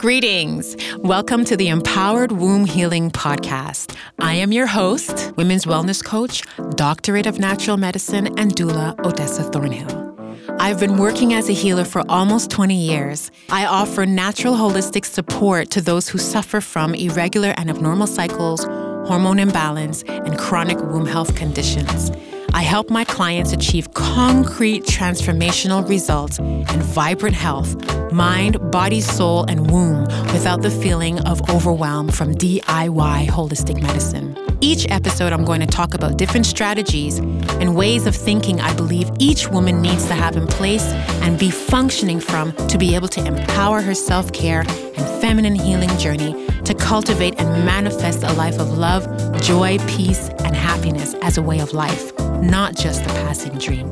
Greetings. 0.00 0.78
Welcome 0.96 1.44
to 1.44 1.58
the 1.58 1.68
Empowered 1.68 2.32
Womb 2.32 2.64
Healing 2.64 3.10
Podcast. 3.10 3.94
I 4.18 4.32
am 4.32 4.50
your 4.50 4.66
host, 4.66 5.30
women's 5.36 5.66
wellness 5.66 6.02
coach, 6.02 6.42
doctorate 6.70 7.26
of 7.26 7.38
natural 7.38 7.76
medicine, 7.76 8.28
and 8.38 8.56
doula 8.56 8.98
Odessa 9.04 9.42
Thornhill. 9.42 10.16
I've 10.58 10.80
been 10.80 10.96
working 10.96 11.34
as 11.34 11.50
a 11.50 11.52
healer 11.52 11.84
for 11.84 12.02
almost 12.08 12.50
20 12.50 12.74
years. 12.74 13.30
I 13.50 13.66
offer 13.66 14.06
natural 14.06 14.54
holistic 14.54 15.04
support 15.04 15.68
to 15.72 15.82
those 15.82 16.08
who 16.08 16.16
suffer 16.16 16.62
from 16.62 16.94
irregular 16.94 17.52
and 17.58 17.68
abnormal 17.68 18.06
cycles, 18.06 18.64
hormone 19.06 19.38
imbalance, 19.38 20.02
and 20.04 20.38
chronic 20.38 20.78
womb 20.78 21.04
health 21.04 21.36
conditions. 21.36 22.10
I 22.52 22.62
help 22.62 22.90
my 22.90 23.04
clients 23.04 23.52
achieve 23.52 23.94
concrete 23.94 24.84
transformational 24.84 25.88
results 25.88 26.38
and 26.38 26.82
vibrant 26.82 27.36
health, 27.36 27.76
mind, 28.12 28.70
body, 28.70 29.00
soul, 29.00 29.44
and 29.44 29.70
womb 29.70 30.04
without 30.32 30.62
the 30.62 30.70
feeling 30.70 31.20
of 31.20 31.48
overwhelm 31.48 32.08
from 32.08 32.34
DIY 32.34 33.28
holistic 33.28 33.80
medicine. 33.80 34.36
Each 34.60 34.84
episode, 34.90 35.32
I'm 35.32 35.44
going 35.44 35.60
to 35.60 35.66
talk 35.66 35.94
about 35.94 36.18
different 36.18 36.44
strategies 36.44 37.18
and 37.18 37.76
ways 37.76 38.06
of 38.06 38.16
thinking 38.16 38.60
I 38.60 38.74
believe 38.74 39.10
each 39.18 39.48
woman 39.48 39.80
needs 39.80 40.06
to 40.08 40.14
have 40.14 40.36
in 40.36 40.46
place 40.46 40.84
and 41.22 41.38
be 41.38 41.50
functioning 41.50 42.20
from 42.20 42.52
to 42.68 42.78
be 42.78 42.94
able 42.94 43.08
to 43.08 43.24
empower 43.24 43.80
her 43.80 43.94
self 43.94 44.32
care 44.32 44.60
and 44.60 45.20
feminine 45.20 45.54
healing 45.54 45.96
journey 45.98 46.32
to 46.64 46.74
cultivate 46.74 47.40
and 47.40 47.64
manifest 47.64 48.22
a 48.22 48.32
life 48.32 48.58
of 48.58 48.76
love, 48.76 49.06
joy, 49.40 49.78
peace, 49.86 50.28
and 50.44 50.54
happiness 50.54 51.14
as 51.22 51.38
a 51.38 51.42
way 51.42 51.60
of 51.60 51.72
life 51.72 52.12
not 52.42 52.74
just 52.76 53.02
a 53.02 53.08
passing 53.08 53.58
dream. 53.58 53.86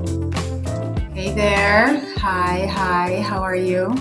Hey 1.13 1.33
there. 1.33 2.01
Hi, 2.17 2.67
hi. 2.67 3.21
How 3.21 3.43
are 3.43 3.57
you? 3.57 3.95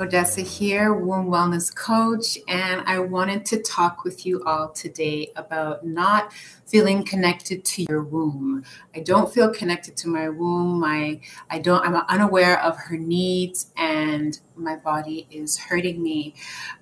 Odessa 0.00 0.42
here, 0.42 0.94
womb 0.94 1.26
wellness 1.26 1.74
coach, 1.74 2.38
and 2.46 2.82
I 2.86 3.00
wanted 3.00 3.44
to 3.46 3.60
talk 3.62 4.04
with 4.04 4.24
you 4.24 4.42
all 4.44 4.70
today 4.70 5.32
about 5.34 5.84
not 5.84 6.32
feeling 6.66 7.04
connected 7.04 7.64
to 7.64 7.82
your 7.88 8.02
womb. 8.02 8.64
I 8.94 9.00
don't 9.00 9.32
feel 9.32 9.52
connected 9.52 9.96
to 9.98 10.08
my 10.08 10.28
womb. 10.28 10.84
I 10.84 11.20
I 11.50 11.58
don't 11.58 11.84
I'm 11.84 11.96
unaware 12.08 12.60
of 12.60 12.76
her 12.76 12.96
needs 12.96 13.72
and 13.76 14.38
my 14.54 14.76
body 14.76 15.26
is 15.30 15.56
hurting 15.56 16.02
me. 16.02 16.34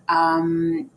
Um, 0.09 0.91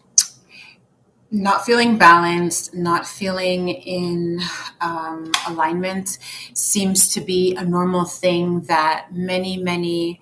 not 1.31 1.65
feeling 1.65 1.97
balanced, 1.97 2.73
not 2.73 3.05
feeling 3.05 3.69
in 3.69 4.39
um, 4.81 5.31
alignment 5.47 6.17
seems 6.53 7.13
to 7.13 7.21
be 7.21 7.55
a 7.55 7.63
normal 7.63 8.05
thing 8.05 8.61
that 8.61 9.13
many, 9.13 9.57
many, 9.57 10.21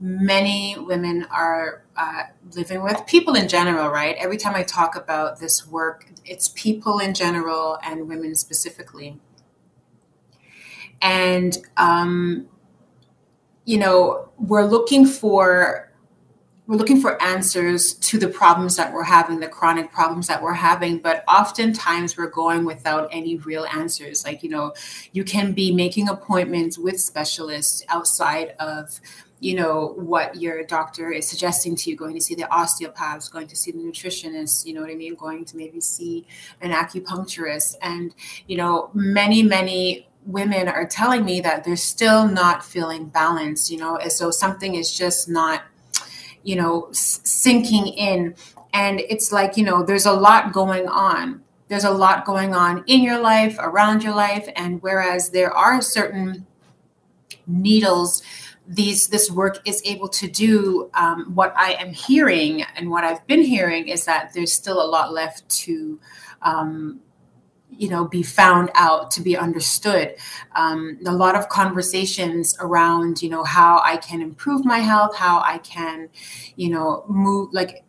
many 0.00 0.76
women 0.76 1.24
are 1.30 1.84
uh, 1.96 2.24
living 2.56 2.82
with. 2.82 3.06
People 3.06 3.34
in 3.34 3.46
general, 3.46 3.90
right? 3.90 4.16
Every 4.18 4.36
time 4.36 4.56
I 4.56 4.64
talk 4.64 4.96
about 4.96 5.38
this 5.38 5.68
work, 5.68 6.06
it's 6.24 6.48
people 6.48 6.98
in 6.98 7.14
general 7.14 7.78
and 7.84 8.08
women 8.08 8.34
specifically. 8.34 9.20
And, 11.00 11.56
um, 11.76 12.48
you 13.64 13.78
know, 13.78 14.30
we're 14.36 14.64
looking 14.64 15.06
for 15.06 15.89
we're 16.70 16.76
looking 16.76 17.00
for 17.00 17.20
answers 17.20 17.94
to 17.94 18.16
the 18.16 18.28
problems 18.28 18.76
that 18.76 18.92
we're 18.92 19.02
having, 19.02 19.40
the 19.40 19.48
chronic 19.48 19.90
problems 19.90 20.28
that 20.28 20.40
we're 20.40 20.54
having, 20.54 20.98
but 20.98 21.24
oftentimes 21.26 22.16
we're 22.16 22.30
going 22.30 22.64
without 22.64 23.08
any 23.10 23.36
real 23.38 23.64
answers. 23.74 24.24
Like, 24.24 24.44
you 24.44 24.50
know, 24.50 24.72
you 25.10 25.24
can 25.24 25.52
be 25.52 25.72
making 25.72 26.08
appointments 26.08 26.78
with 26.78 27.00
specialists 27.00 27.82
outside 27.88 28.54
of 28.60 29.00
you 29.40 29.54
know 29.54 29.94
what 29.96 30.36
your 30.36 30.62
doctor 30.64 31.10
is 31.10 31.26
suggesting 31.26 31.74
to 31.74 31.90
you 31.90 31.96
going 31.96 32.14
to 32.14 32.20
see 32.20 32.34
the 32.34 32.46
osteopaths 32.54 33.30
going 33.30 33.46
to 33.46 33.56
see 33.56 33.72
the 33.72 33.78
nutritionist 33.78 34.66
you 34.66 34.74
know 34.74 34.82
what 34.82 34.90
i 34.90 34.94
mean? 34.94 35.14
Going 35.14 35.46
to 35.46 35.56
maybe 35.56 35.80
see 35.80 36.26
an 36.60 36.72
acupuncturist. 36.72 37.76
And 37.80 38.14
you 38.46 38.58
know 38.58 38.90
many 38.92 39.42
many 39.42 40.06
women 40.26 40.68
are 40.68 40.86
telling 40.86 41.24
me 41.24 41.40
that 41.40 41.64
they're 41.64 41.76
still 41.76 42.28
not 42.28 42.62
feeling 42.62 43.06
balanced 43.06 43.70
you 43.70 43.78
know? 43.78 43.96
As 43.96 44.18
though 44.18 44.30
something 44.30 44.74
is 44.74 44.94
just 44.94 45.26
not 45.26 45.62
you 46.42 46.56
know, 46.56 46.88
sinking 46.92 47.88
in. 47.88 48.34
And 48.72 49.00
it's 49.00 49.32
like, 49.32 49.56
you 49.56 49.64
know, 49.64 49.82
there's 49.82 50.06
a 50.06 50.12
lot 50.12 50.52
going 50.52 50.88
on. 50.88 51.42
There's 51.68 51.84
a 51.84 51.90
lot 51.90 52.24
going 52.24 52.54
on 52.54 52.84
in 52.86 53.02
your 53.02 53.20
life, 53.20 53.56
around 53.60 54.02
your 54.02 54.14
life. 54.14 54.48
And 54.56 54.82
whereas 54.82 55.30
there 55.30 55.52
are 55.52 55.80
certain 55.80 56.46
needles, 57.46 58.22
these 58.66 59.08
this 59.08 59.30
work 59.30 59.58
is 59.66 59.82
able 59.84 60.08
to 60.08 60.28
do 60.28 60.90
um, 60.94 61.34
what 61.34 61.52
I 61.56 61.72
am 61.72 61.92
hearing 61.92 62.62
and 62.76 62.90
what 62.90 63.02
I've 63.02 63.26
been 63.26 63.42
hearing 63.42 63.88
is 63.88 64.04
that 64.04 64.32
there's 64.32 64.52
still 64.52 64.80
a 64.80 64.86
lot 64.86 65.12
left 65.12 65.48
to 65.48 65.98
um, 66.42 67.00
you 67.70 67.88
know 67.88 68.06
be 68.06 68.22
found 68.22 68.70
out 68.74 69.10
to 69.12 69.20
be 69.20 69.36
understood. 69.36 70.16
Um, 70.54 70.98
a 71.06 71.12
lot 71.12 71.34
of 71.34 71.48
conversations 71.48 72.56
around 72.60 73.22
you 73.22 73.28
know 73.28 73.44
how 73.44 73.80
i 73.84 73.96
can 73.96 74.20
improve 74.20 74.64
my 74.64 74.78
health 74.78 75.14
how 75.16 75.40
i 75.40 75.58
can 75.58 76.08
you 76.56 76.70
know 76.70 77.04
move 77.08 77.52
like 77.52 77.84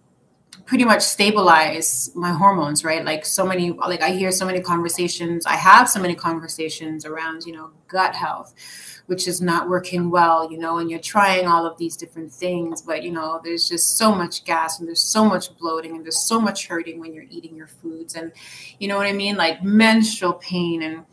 pretty 0.65 0.85
much 0.85 1.01
stabilize 1.01 2.11
my 2.15 2.31
hormones 2.31 2.85
right? 2.85 3.03
Like 3.03 3.25
so 3.25 3.45
many 3.45 3.71
like 3.71 4.01
i 4.01 4.11
hear 4.11 4.31
so 4.31 4.45
many 4.45 4.61
conversations 4.61 5.45
i 5.45 5.55
have 5.55 5.89
so 5.89 5.99
many 5.99 6.15
conversations 6.15 7.05
around 7.05 7.45
you 7.45 7.53
know 7.53 7.71
gut 7.87 8.15
health 8.15 8.53
which 9.11 9.27
is 9.27 9.41
not 9.41 9.67
working 9.67 10.09
well, 10.09 10.49
you 10.49 10.57
know, 10.57 10.77
and 10.77 10.89
you're 10.89 10.97
trying 10.97 11.45
all 11.45 11.65
of 11.65 11.77
these 11.77 11.97
different 11.97 12.31
things, 12.31 12.81
but 12.81 13.03
you 13.03 13.11
know, 13.11 13.41
there's 13.43 13.67
just 13.67 13.97
so 13.97 14.15
much 14.15 14.45
gas 14.45 14.79
and 14.79 14.87
there's 14.87 15.01
so 15.01 15.25
much 15.25 15.53
bloating 15.57 15.97
and 15.97 16.05
there's 16.05 16.25
so 16.25 16.39
much 16.39 16.67
hurting 16.67 16.97
when 16.97 17.13
you're 17.13 17.25
eating 17.29 17.53
your 17.53 17.67
foods. 17.67 18.15
And 18.15 18.31
you 18.79 18.87
know 18.87 18.95
what 18.95 19.07
I 19.07 19.11
mean? 19.11 19.35
Like 19.35 19.61
menstrual 19.61 20.35
pain 20.35 20.81
and 20.81 21.03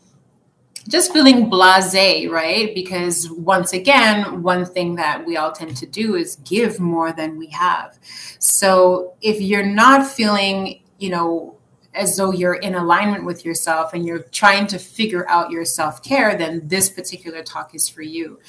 just 0.87 1.11
feeling 1.11 1.49
blase, 1.49 2.29
right? 2.29 2.73
Because 2.73 3.29
once 3.31 3.73
again, 3.73 4.43
one 4.43 4.65
thing 4.65 4.95
that 4.95 5.25
we 5.25 5.35
all 5.35 5.51
tend 5.51 5.75
to 5.75 5.85
do 5.85 6.15
is 6.15 6.37
give 6.45 6.79
more 6.79 7.11
than 7.11 7.37
we 7.37 7.47
have. 7.47 7.99
So 8.39 9.15
if 9.19 9.41
you're 9.41 9.65
not 9.65 10.07
feeling, 10.07 10.83
you 10.99 11.09
know, 11.09 11.58
as 11.93 12.15
though 12.17 12.31
you're 12.31 12.55
in 12.55 12.75
alignment 12.75 13.25
with 13.25 13.43
yourself 13.43 13.93
and 13.93 14.05
you're 14.05 14.19
trying 14.19 14.67
to 14.67 14.77
figure 14.77 15.27
out 15.29 15.49
your 15.49 15.65
self 15.65 16.03
care, 16.03 16.37
then 16.37 16.67
this 16.67 16.89
particular 16.89 17.43
talk 17.43 17.73
is 17.73 17.89
for 17.89 18.01
you. 18.01 18.39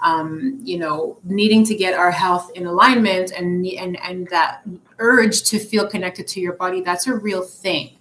Um, 0.00 0.58
you 0.62 0.78
know, 0.78 1.18
needing 1.24 1.64
to 1.66 1.74
get 1.74 1.94
our 1.94 2.10
health 2.10 2.50
in 2.54 2.66
alignment 2.66 3.32
and 3.32 3.64
and 3.66 3.98
and 4.02 4.28
that 4.28 4.62
urge 4.98 5.42
to 5.44 5.58
feel 5.58 5.86
connected 5.86 6.26
to 6.28 6.40
your 6.40 6.54
body, 6.54 6.80
that's 6.80 7.06
a 7.06 7.14
real 7.14 7.42
thing 7.42 7.97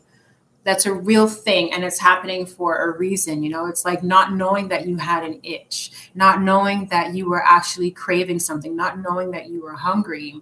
that's 0.67 0.85
a 0.85 0.93
real 0.93 1.29
thing 1.29 1.71
and 1.71 1.85
it's 1.85 1.97
happening 1.97 2.45
for 2.45 2.89
a 2.89 2.97
reason 2.97 3.41
you 3.41 3.49
know? 3.49 3.67
It's 3.67 3.85
like 3.85 4.03
not 4.03 4.33
knowing 4.33 4.67
that 4.67 4.85
you 4.85 4.97
had 4.97 5.23
an 5.23 5.39
itch 5.41 5.91
not 6.13 6.41
knowing 6.41 6.87
that 6.87 7.15
you 7.15 7.29
were 7.29 7.41
actually 7.41 7.89
craving 7.89 8.39
something 8.39 8.75
not 8.75 8.99
knowing 8.99 9.31
that 9.31 9.47
you 9.47 9.61
were 9.61 9.75
hungry. 9.75 10.41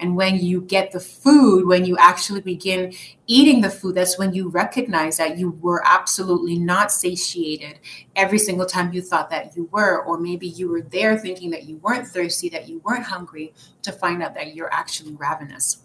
And 0.00 0.16
when 0.16 0.38
you 0.38 0.62
get 0.62 0.92
the 0.92 1.00
food 1.00 1.66
when 1.66 1.84
you 1.84 1.98
actually 1.98 2.40
begin 2.40 2.94
eating 3.26 3.60
the 3.60 3.68
food 3.68 3.96
that's 3.96 4.18
when 4.18 4.32
you 4.32 4.48
recognize 4.48 5.18
that 5.18 5.36
you 5.36 5.50
were 5.50 5.82
absolutely 5.84 6.58
not 6.58 6.90
satiated 6.90 7.78
every 8.14 8.38
single 8.38 8.66
time 8.66 8.94
you 8.94 9.02
thought 9.02 9.28
that 9.28 9.54
you 9.54 9.68
were. 9.70 10.02
Or 10.04 10.18
maybe 10.18 10.48
you 10.48 10.70
were 10.70 10.80
there 10.80 11.18
thinking 11.18 11.50
that 11.50 11.64
you 11.64 11.76
weren't 11.78 12.06
thirsty 12.06 12.48
that 12.48 12.66
you 12.66 12.78
weren't 12.78 13.04
hungry 13.04 13.52
to 13.82 13.92
find 13.92 14.22
out 14.22 14.34
that 14.36 14.54
you're 14.54 14.72
actually 14.72 15.14
ravenous 15.16 15.82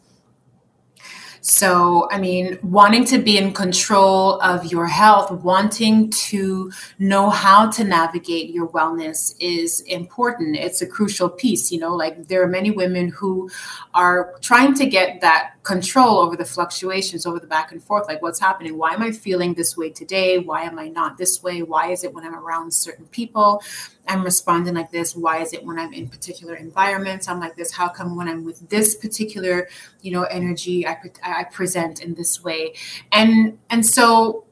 so, 1.44 2.08
I 2.12 2.20
mean, 2.20 2.60
wanting 2.62 3.04
to 3.06 3.18
be 3.18 3.36
in 3.36 3.52
control 3.52 4.40
of 4.42 4.72
your 4.72 4.86
health, 4.86 5.32
wanting 5.32 6.12
to 6.12 6.72
know 7.00 7.32
how 7.32 7.68
to 7.72 7.84
navigate 7.84 8.52
your 8.52 8.70
wellness 8.70 9.34
is 9.40 9.82
important. 9.82 10.56
It's 10.56 10.84
a 10.84 10.88
crucial 10.88 11.30
piece. 11.30 11.72
You 11.72 11.80
know, 11.80 11.96
like 11.96 12.28
there 12.28 12.44
are 12.44 12.48
many 12.48 12.70
women 12.70 13.10
who 13.10 13.50
are 13.96 14.36
trying 14.42 14.76
to 14.76 14.86
get 14.86 15.22
that 15.22 15.54
control 15.64 16.18
over 16.18 16.36
the 16.36 16.46
fluctuations, 16.46 17.26
over 17.26 17.40
the 17.40 17.48
back 17.48 17.72
and 17.72 17.84
forth. 17.84 18.08
Like, 18.08 18.22
what's 18.22 18.40
happening? 18.40 18.78
Why 18.78 18.94
am 18.94 19.02
I 19.02 19.12
feeling 19.12 19.54
this 19.54 19.78
way 19.78 19.90
today? 19.92 20.40
Why 20.40 20.64
am 20.64 20.80
I 20.80 20.88
not 20.88 21.18
this 21.18 21.44
way? 21.44 21.62
Why 21.62 21.92
is 21.92 22.04
it 22.04 22.14
when 22.14 22.26
I'm 22.26 22.36
around 22.36 22.74
certain 22.74 23.06
people? 23.08 23.62
I'm 24.08 24.24
responding 24.24 24.74
like 24.74 24.92
this? 24.92 25.16
Why 25.16 25.40
is 25.42 25.54
it 25.54 25.64
when 25.64 25.78
I'm 25.78 25.94
in 25.94 26.10
particular 26.10 26.56
environments 26.56 27.28
I'm 27.28 27.40
like 27.40 27.56
this? 27.56 27.72
How 27.72 27.88
come 27.88 28.16
when 28.16 28.28
I'm 28.28 28.44
with 28.44 28.70
this 28.70 28.96
particular, 28.96 29.68
you 30.02 30.12
know, 30.12 30.24
energy 30.24 30.88
I, 30.88 30.98
I 31.24 31.44
present 31.44 32.02
in 32.02 32.16
this 32.16 32.44
way? 32.44 32.74
And 33.12 33.60
and 33.70 33.86
so 33.86 34.46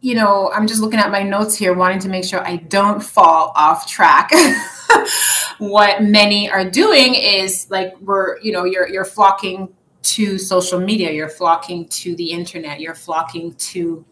you 0.00 0.14
know, 0.14 0.50
I'm 0.52 0.66
just 0.66 0.80
looking 0.80 0.98
at 0.98 1.10
my 1.10 1.22
notes 1.22 1.56
here, 1.56 1.74
wanting 1.74 1.98
to 2.00 2.08
make 2.08 2.24
sure 2.24 2.46
I 2.46 2.56
don't 2.56 3.02
fall 3.02 3.52
off 3.54 3.86
track. 3.86 4.30
what 5.58 6.02
many 6.02 6.50
are 6.50 6.68
doing 6.68 7.14
is 7.14 7.66
like 7.70 7.98
we're, 8.00 8.38
you 8.40 8.52
know, 8.52 8.64
you're 8.64 8.88
you're 8.88 9.04
flocking 9.04 9.68
to 10.02 10.38
social 10.38 10.80
media, 10.80 11.12
you're 11.12 11.28
flocking 11.28 11.86
to 11.88 12.16
the 12.16 12.30
internet, 12.32 12.80
you're 12.80 12.94
flocking 12.94 13.52
to 13.54 14.04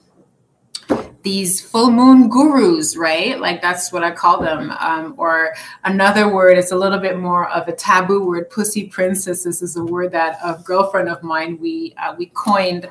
these 1.23 1.61
full 1.61 1.91
moon 1.91 2.29
gurus, 2.29 2.97
right? 2.97 3.41
Like 3.41 3.61
that's 3.61 3.93
what 3.93 4.05
I 4.05 4.12
call 4.12 4.41
them. 4.41 4.70
Um, 4.79 5.15
or 5.17 5.55
another 5.85 6.32
word, 6.32 6.59
it's 6.59 6.70
a 6.70 6.76
little 6.76 6.99
bit 6.99 7.19
more 7.19 7.49
of 7.50 7.67
a 7.67 7.73
taboo 7.73 8.25
word. 8.25 8.50
Pussy 8.50 8.87
princess. 8.87 9.44
This 9.44 9.61
is 9.61 9.76
a 9.76 9.85
word 9.85 10.12
that 10.12 10.38
a 10.44 10.61
girlfriend 10.62 11.09
of 11.09 11.23
mine 11.23 11.59
we 11.61 11.94
uh, 12.00 12.15
we 12.17 12.26
coined 12.26 12.88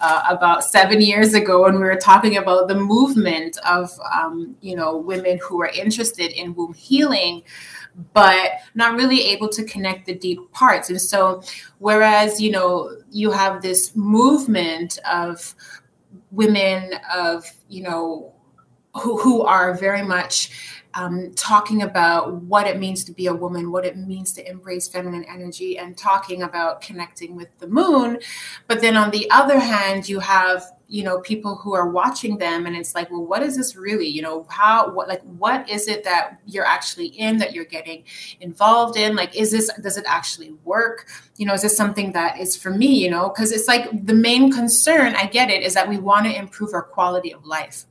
uh, 0.00 0.22
about 0.28 0.64
seven 0.64 1.00
years 1.00 1.34
ago 1.34 1.62
when 1.62 1.74
we 1.74 1.80
were 1.80 1.96
talking 1.96 2.36
about 2.36 2.68
the 2.68 2.74
movement 2.74 3.56
of 3.66 3.90
um, 4.12 4.56
you 4.60 4.74
know 4.74 4.96
women 4.96 5.38
who 5.42 5.60
are 5.62 5.68
interested 5.68 6.32
in 6.32 6.54
womb 6.54 6.74
healing 6.74 7.42
but 8.12 8.52
not 8.74 8.96
really 8.96 9.22
able 9.24 9.48
to 9.48 9.64
connect 9.64 10.06
the 10.06 10.14
deep 10.14 10.38
parts. 10.52 10.88
And 10.88 11.00
so, 11.00 11.42
whereas, 11.78 12.40
you 12.40 12.50
know, 12.50 12.96
you 13.10 13.30
have 13.32 13.60
this 13.60 13.94
movement 13.96 14.98
of 15.10 15.54
women 16.30 16.92
of 17.14 17.50
you 17.68 17.82
know 17.82 18.32
who, 18.94 19.18
who 19.20 19.42
are 19.42 19.74
very 19.74 20.02
much 20.02 20.77
um, 20.94 21.32
talking 21.34 21.82
about 21.82 22.34
what 22.42 22.66
it 22.66 22.78
means 22.78 23.04
to 23.04 23.12
be 23.12 23.26
a 23.26 23.34
woman, 23.34 23.70
what 23.70 23.84
it 23.84 23.96
means 23.96 24.32
to 24.34 24.48
embrace 24.48 24.88
feminine 24.88 25.24
energy, 25.24 25.78
and 25.78 25.96
talking 25.96 26.42
about 26.42 26.80
connecting 26.80 27.36
with 27.36 27.48
the 27.58 27.66
moon. 27.66 28.18
But 28.66 28.80
then 28.80 28.96
on 28.96 29.10
the 29.10 29.30
other 29.30 29.58
hand, 29.58 30.08
you 30.08 30.20
have 30.20 30.64
you 30.90 31.04
know 31.04 31.20
people 31.20 31.54
who 31.54 31.74
are 31.74 31.90
watching 31.90 32.38
them 32.38 32.64
and 32.64 32.74
it's 32.74 32.94
like 32.94 33.10
well 33.10 33.22
what 33.22 33.42
is 33.42 33.56
this 33.56 33.76
really? 33.76 34.06
You 34.06 34.22
know 34.22 34.46
how 34.48 34.90
what 34.90 35.06
like 35.06 35.20
what 35.22 35.68
is 35.68 35.86
it 35.86 36.02
that 36.04 36.40
you're 36.46 36.64
actually 36.64 37.08
in 37.08 37.36
that 37.38 37.52
you're 37.52 37.66
getting 37.66 38.04
involved 38.40 38.96
in? 38.96 39.14
Like 39.14 39.36
is 39.36 39.50
this 39.50 39.70
does 39.82 39.98
it 39.98 40.04
actually 40.08 40.54
work? 40.64 41.06
You 41.36 41.44
know 41.44 41.52
is 41.52 41.62
this 41.62 41.76
something 41.76 42.12
that 42.12 42.38
is 42.38 42.56
for 42.56 42.70
me 42.70 42.86
you 42.86 43.10
know? 43.10 43.28
Because 43.28 43.52
it's 43.52 43.68
like 43.68 44.06
the 44.06 44.14
main 44.14 44.50
concern 44.50 45.14
i 45.14 45.26
get 45.26 45.50
it 45.50 45.62
is 45.62 45.74
that 45.74 45.88
we 45.88 45.98
want 45.98 46.26
to 46.26 46.34
improve 46.34 46.72
our 46.74 46.82
quality 46.82 47.32
of 47.32 47.44
life 47.44 47.84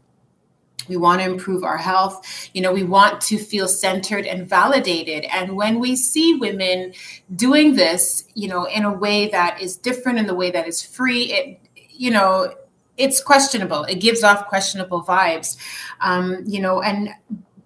we 0.88 0.98
want 0.98 1.22
to 1.22 1.30
improve 1.30 1.64
our 1.64 1.78
health. 1.78 2.50
You 2.54 2.62
know 2.62 2.74
we 2.74 2.84
want 2.84 3.22
to 3.22 3.38
feel 3.38 3.68
centered 3.68 4.26
and 4.26 4.48
validated. 4.48 5.26
And 5.26 5.56
when 5.56 5.80
we 5.80 5.96
see 5.96 6.36
women 6.36 6.94
doing 7.36 7.76
this 7.76 8.24
you 8.36 8.48
know 8.48 8.66
in 8.66 8.84
a 8.84 8.94
way 8.94 9.28
that 9.30 9.62
is 9.62 9.78
different 9.78 10.20
in 10.20 10.28
the 10.28 10.36
way 10.36 10.52
that 10.52 10.68
is 10.68 10.82
free 10.82 11.32
it 11.32 11.60
you 11.92 12.12
know 12.12 12.54
it's 12.98 13.22
questionable. 13.22 13.84
It 13.84 13.96
gives 13.96 14.24
off 14.24 14.48
questionable 14.48 15.04
vibes. 15.04 15.58
Um 16.02 16.44
you 16.46 16.62
know 16.62 16.82
and 16.82 17.10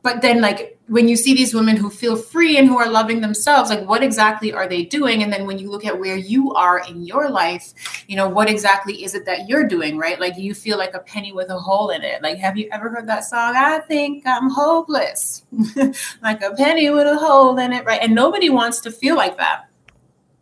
but 0.03 0.21
then 0.21 0.42
like 0.42 0.77
when 0.88 1.07
you 1.07 1.15
see 1.15 1.33
these 1.33 1.53
women 1.53 1.77
who 1.77 1.89
feel 1.89 2.15
free 2.15 2.57
and 2.57 2.68
who 2.68 2.77
are 2.77 2.89
loving 2.89 3.21
themselves 3.21 3.69
like 3.69 3.88
what 3.88 4.03
exactly 4.03 4.51
are 4.51 4.68
they 4.68 4.83
doing? 4.83 5.24
And 5.24 5.31
then 5.31 5.45
when 5.45 5.57
you 5.57 5.69
look 5.69 5.86
at 5.86 5.98
where 6.00 6.18
you 6.18 6.53
are 6.53 6.80
in 6.88 7.03
your 7.03 7.30
life 7.30 8.03
you 8.07 8.15
know 8.15 8.27
what 8.27 8.50
exactly 8.50 9.03
is 9.03 9.15
it 9.15 9.25
that 9.25 9.48
you're 9.48 9.68
doing 9.68 9.98
right? 9.98 10.19
Like 10.19 10.38
you 10.38 10.53
feel 10.53 10.77
like 10.77 10.94
a 10.94 11.00
penny 11.00 11.31
with 11.31 11.50
a 11.50 11.59
hole 11.59 11.89
in 11.89 12.03
it? 12.03 12.21
Like 12.21 12.38
have 12.38 12.57
you 12.57 12.68
ever 12.71 12.89
heard 12.89 13.07
that 13.07 13.25
song 13.25 13.56
i 13.56 13.80
think 13.80 14.24
i'm 14.25 14.50
hopeless 14.50 15.45
like 16.21 16.42
a 16.42 16.51
penny 16.56 16.89
with 16.89 17.07
a 17.07 17.18
hole 17.18 17.57
in 17.57 17.74
it 17.74 17.86
right? 17.86 18.01
And 18.01 18.13
nobody 18.13 18.50
wants 18.50 18.81
to 18.81 18.92
feel 18.92 19.15
like 19.15 19.38
that 19.38 19.71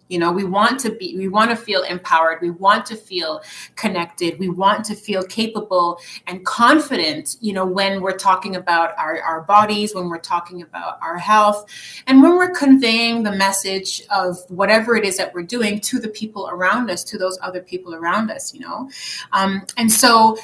you 0.09 0.19
know 0.19 0.31
we 0.31 0.43
want 0.43 0.79
to 0.81 0.91
be 0.91 1.15
we 1.17 1.27
want 1.27 1.49
to 1.49 1.55
feel 1.55 1.83
empowered. 1.83 2.39
We 2.41 2.51
want 2.51 2.85
to 2.87 2.95
feel 2.95 3.41
connected. 3.75 4.37
We 4.39 4.49
want 4.49 4.83
to 4.85 4.95
feel 4.95 5.23
capable 5.23 5.99
and 6.27 6.45
confident 6.45 7.37
you 7.39 7.53
know 7.53 7.65
when 7.65 8.01
we're 8.01 8.17
talking 8.17 8.55
about 8.55 8.97
our, 8.97 9.21
our 9.21 9.41
bodies 9.41 9.95
when 9.95 10.09
we're 10.09 10.17
talking 10.17 10.61
about 10.61 10.97
our 11.01 11.17
health 11.17 11.65
and 12.07 12.21
when 12.21 12.35
we're 12.35 12.51
conveying 12.51 13.23
the 13.23 13.31
message 13.31 14.03
of 14.09 14.37
whatever 14.49 14.95
it 14.95 15.05
is 15.05 15.17
that 15.17 15.33
we're 15.33 15.43
doing 15.43 15.79
to 15.79 15.99
the 15.99 16.09
people 16.09 16.49
around 16.49 16.89
us 16.89 17.03
to 17.03 17.17
those 17.17 17.37
other 17.41 17.61
people 17.61 17.95
around 17.95 18.29
us 18.29 18.53
you 18.53 18.59
know? 18.59 18.89
Um, 19.31 19.65
and 19.77 19.91
so 19.91 20.37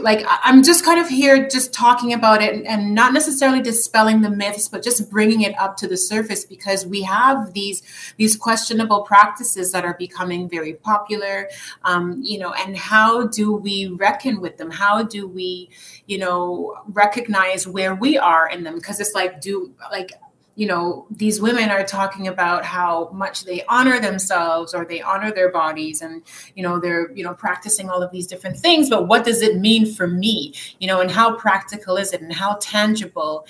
like 0.00 0.24
i'm 0.42 0.62
just 0.62 0.84
kind 0.84 1.00
of 1.00 1.08
here 1.08 1.48
just 1.48 1.72
talking 1.72 2.12
about 2.12 2.42
it 2.42 2.64
and 2.64 2.94
not 2.94 3.12
necessarily 3.12 3.60
dispelling 3.60 4.20
the 4.20 4.30
myths 4.30 4.68
but 4.68 4.82
just 4.82 5.10
bringing 5.10 5.42
it 5.42 5.58
up 5.58 5.76
to 5.76 5.86
the 5.88 5.96
surface 5.96 6.44
because 6.44 6.86
we 6.86 7.02
have 7.02 7.52
these 7.52 7.82
these 8.16 8.36
questionable 8.36 9.02
practices 9.02 9.72
that 9.72 9.84
are 9.84 9.94
becoming 9.98 10.48
very 10.48 10.74
popular 10.74 11.48
um, 11.84 12.20
you 12.22 12.38
know 12.38 12.52
and 12.52 12.76
how 12.76 13.26
do 13.26 13.52
we 13.52 13.88
reckon 13.88 14.40
with 14.40 14.56
them? 14.56 14.70
How 14.70 15.02
do 15.02 15.26
we 15.28 15.70
you 16.06 16.18
know 16.18 16.76
recognize 16.88 17.66
where 17.66 17.94
we 17.94 18.18
are 18.18 18.48
in 18.48 18.64
them? 18.64 18.74
Because 18.76 19.00
it's 19.00 19.14
like 19.14 19.40
do 19.40 19.72
like 19.90 20.12
you 20.60 20.66
know 20.66 21.06
these 21.10 21.40
women 21.40 21.70
are 21.70 21.82
talking 21.82 22.28
about 22.28 22.66
how 22.66 23.08
much 23.14 23.44
they 23.46 23.64
honor 23.64 23.98
themselves 23.98 24.74
or 24.74 24.84
they 24.84 25.00
honor 25.00 25.32
their 25.32 25.50
bodies 25.50 26.02
and 26.02 26.22
you 26.54 26.62
know 26.62 26.78
they're 26.78 27.10
you 27.12 27.24
know 27.24 27.32
practicing 27.32 27.88
all 27.88 28.02
of 28.02 28.12
these 28.12 28.26
different 28.26 28.58
things 28.58 28.90
but 28.90 29.08
what 29.08 29.24
does 29.24 29.40
it 29.40 29.56
mean 29.56 29.90
for 29.90 30.06
me? 30.06 30.52
You 30.78 30.86
know 30.86 31.00
and 31.00 31.10
how 31.10 31.34
practical 31.34 31.96
is 31.96 32.12
it 32.12 32.20
and 32.20 32.30
how 32.30 32.58
tangible 32.60 33.46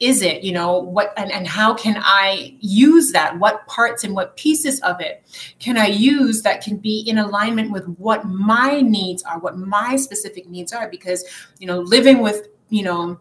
is 0.00 0.20
it? 0.20 0.42
You 0.42 0.52
know 0.52 0.78
what 0.78 1.14
and, 1.16 1.32
and 1.32 1.46
how 1.46 1.72
can 1.72 1.96
i 1.98 2.54
use 2.60 3.12
that? 3.12 3.38
What 3.38 3.66
parts 3.66 4.04
and 4.04 4.14
what 4.14 4.36
pieces 4.36 4.80
of 4.82 5.00
it 5.00 5.22
can 5.60 5.78
i 5.78 5.86
use 5.86 6.42
that 6.42 6.62
can 6.62 6.76
be 6.76 7.00
in 7.08 7.16
alignment 7.16 7.70
with 7.70 7.86
what 7.96 8.26
my 8.26 8.82
needs 8.82 9.22
are 9.22 9.38
what 9.38 9.56
my 9.56 9.96
specific 9.96 10.46
needs 10.46 10.74
are? 10.74 10.90
Because 10.90 11.24
you 11.58 11.66
know 11.66 11.80
living 11.80 12.18
with 12.18 12.48
you 12.68 12.82
know 12.82 13.18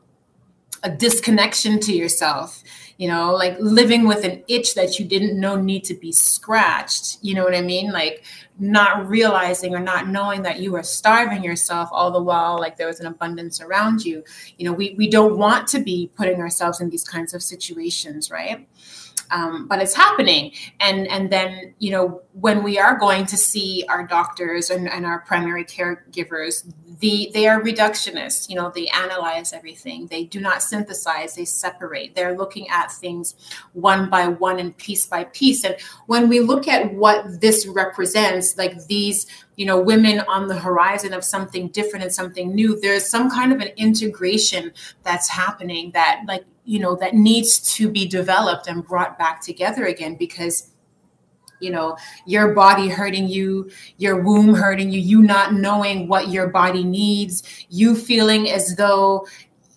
a 0.83 0.89
disconnection 0.89 1.79
to 1.79 1.93
yourself 1.93 2.63
you 2.97 3.07
know 3.07 3.31
like 3.33 3.55
living 3.59 4.07
with 4.07 4.23
an 4.23 4.43
itch 4.47 4.75
that 4.75 4.99
you 4.99 5.05
didn't 5.05 5.39
know 5.39 5.55
need 5.55 5.83
to 5.83 5.93
be 5.93 6.11
scratched 6.11 7.17
you 7.21 7.33
know 7.33 7.43
what 7.43 7.55
i 7.55 7.61
mean? 7.61 7.91
Like 7.91 8.23
not 8.59 9.07
realizing 9.07 9.73
or 9.73 9.79
not 9.79 10.09
knowing 10.09 10.41
that 10.43 10.59
you 10.59 10.75
are 10.75 10.83
starving 10.83 11.43
yourself 11.43 11.87
all 11.91 12.11
the 12.11 12.21
while 12.21 12.59
like 12.59 12.75
there 12.75 12.87
was 12.87 12.99
an 12.99 13.05
abundance 13.05 13.61
around 13.61 14.03
you. 14.03 14.23
You 14.57 14.65
know 14.65 14.73
we, 14.73 14.95
we 14.97 15.09
don't 15.09 15.37
want 15.37 15.67
to 15.69 15.79
be 15.79 16.11
putting 16.15 16.41
ourselves 16.41 16.81
in 16.81 16.89
these 16.89 17.05
kinds 17.05 17.33
of 17.33 17.41
situations 17.41 18.29
right 18.29 18.67
um, 19.31 19.67
but 19.67 19.81
it's 19.81 19.95
happening. 19.95 20.51
And 20.79 21.07
and 21.07 21.29
then 21.31 21.73
you 21.79 21.91
know 21.91 22.21
when 22.33 22.63
we 22.63 22.79
are 22.79 22.97
going 22.97 23.25
to 23.27 23.37
see 23.37 23.85
our 23.89 24.05
doctors 24.05 24.69
and, 24.69 24.89
and 24.89 25.05
our 25.05 25.19
primary 25.19 25.65
caregivers 25.65 26.71
the 26.99 27.31
they 27.33 27.47
are 27.47 27.61
reductionists. 27.61 28.49
You 28.49 28.55
know 28.55 28.71
they 28.73 28.87
analyze 28.87 29.53
everything. 29.53 30.07
They 30.07 30.25
do 30.25 30.39
not 30.39 30.61
synthesize. 30.61 31.35
They 31.35 31.45
separate. 31.45 32.15
They're 32.15 32.37
looking 32.37 32.69
at 32.69 32.91
things 32.91 33.35
one 33.73 34.09
by 34.09 34.27
one 34.27 34.59
and 34.59 34.75
piece 34.77 35.05
by 35.05 35.25
piece. 35.25 35.63
And 35.63 35.77
when 36.07 36.27
we 36.27 36.39
look 36.39 36.67
at 36.67 36.93
what 36.93 37.41
this 37.41 37.67
represents 37.67 38.57
like 38.57 38.85
these 38.87 39.27
you 39.55 39.65
know 39.65 39.79
women 39.79 40.21
on 40.21 40.47
the 40.47 40.57
horizon 40.57 41.13
of 41.13 41.23
something 41.23 41.67
different 41.69 42.03
and 42.03 42.13
something 42.13 42.55
new 42.55 42.79
there's 42.79 43.09
some 43.09 43.29
kind 43.29 43.51
of 43.51 43.59
an 43.59 43.67
integration 43.75 44.71
that's 45.03 45.27
happening 45.27 45.91
that 45.91 46.21
like 46.27 46.45
you 46.65 46.79
know 46.79 46.95
that 46.95 47.15
needs 47.15 47.59
to 47.75 47.89
be 47.89 48.07
developed 48.07 48.67
and 48.67 48.85
brought 48.85 49.17
back 49.17 49.41
together 49.41 49.85
again 49.85 50.15
because 50.15 50.71
you 51.59 51.69
know 51.69 51.97
your 52.25 52.53
body 52.53 52.87
hurting 52.87 53.27
you 53.27 53.69
your 53.97 54.21
womb 54.21 54.53
hurting 54.53 54.91
you 54.91 54.99
you 54.99 55.21
not 55.21 55.53
knowing 55.53 56.07
what 56.07 56.29
your 56.29 56.47
body 56.47 56.83
needs 56.83 57.65
you 57.69 57.95
feeling 57.95 58.49
as 58.49 58.75
though 58.75 59.27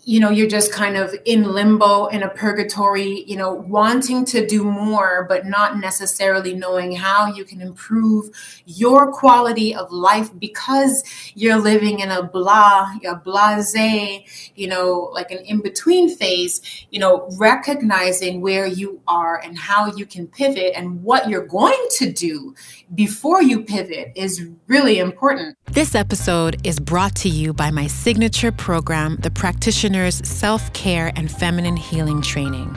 you 0.05 0.19
know 0.19 0.31
you're 0.31 0.49
just 0.49 0.73
kind 0.73 0.97
of 0.97 1.15
in 1.25 1.45
limbo 1.45 2.07
in 2.07 2.25
a 2.25 2.29
purgatory 2.31 3.23
you 3.29 3.37
know 3.37 3.53
wanting 3.53 4.25
to 4.25 4.45
do 4.47 4.65
more 4.65 5.25
but 5.29 5.47
not 5.47 5.79
necessarily 5.79 6.55
knowing 6.55 6.91
how 6.93 7.33
you 7.33 7.45
can 7.45 7.61
improve 7.61 8.29
your 8.67 9.13
quality 9.13 9.75
of 9.75 9.91
life 9.93 10.31
because 10.41 11.05
you're 11.35 11.59
living 11.59 12.01
in 12.01 12.11
a 12.11 12.23
blah 12.23 12.93
a 13.07 13.15
blase 13.15 14.51
you 14.57 14.67
know 14.67 15.11
like 15.13 15.31
an 15.31 15.39
in-between 15.39 16.15
phase 16.17 16.87
you 16.91 16.99
know 16.99 17.29
recognizing 17.39 18.41
where 18.41 18.67
you 18.67 19.01
are 19.07 19.41
and 19.41 19.57
how 19.57 19.87
you 19.95 20.05
can 20.05 20.27
pivot 20.27 20.73
and 20.75 21.03
what 21.03 21.29
you're 21.29 21.47
going 21.47 21.87
to 21.91 22.11
do 22.13 22.55
before 22.95 23.43
you 23.43 23.63
pivot 23.63 24.13
is 24.17 24.49
really 24.67 24.99
important 24.99 25.57
this 25.73 25.95
episode 25.95 26.61
is 26.67 26.79
brought 26.79 27.15
to 27.15 27.31
you 27.31 27.55
by 27.55 27.71
my 27.71 27.87
signature 27.87 28.53
program 28.53 29.17
the 29.21 29.31
practitioner's 29.31 30.17
self 30.29 30.71
care 30.75 31.11
and 31.17 31.33
feminine 31.33 31.77
healing 31.77 32.21
training. 32.21 32.69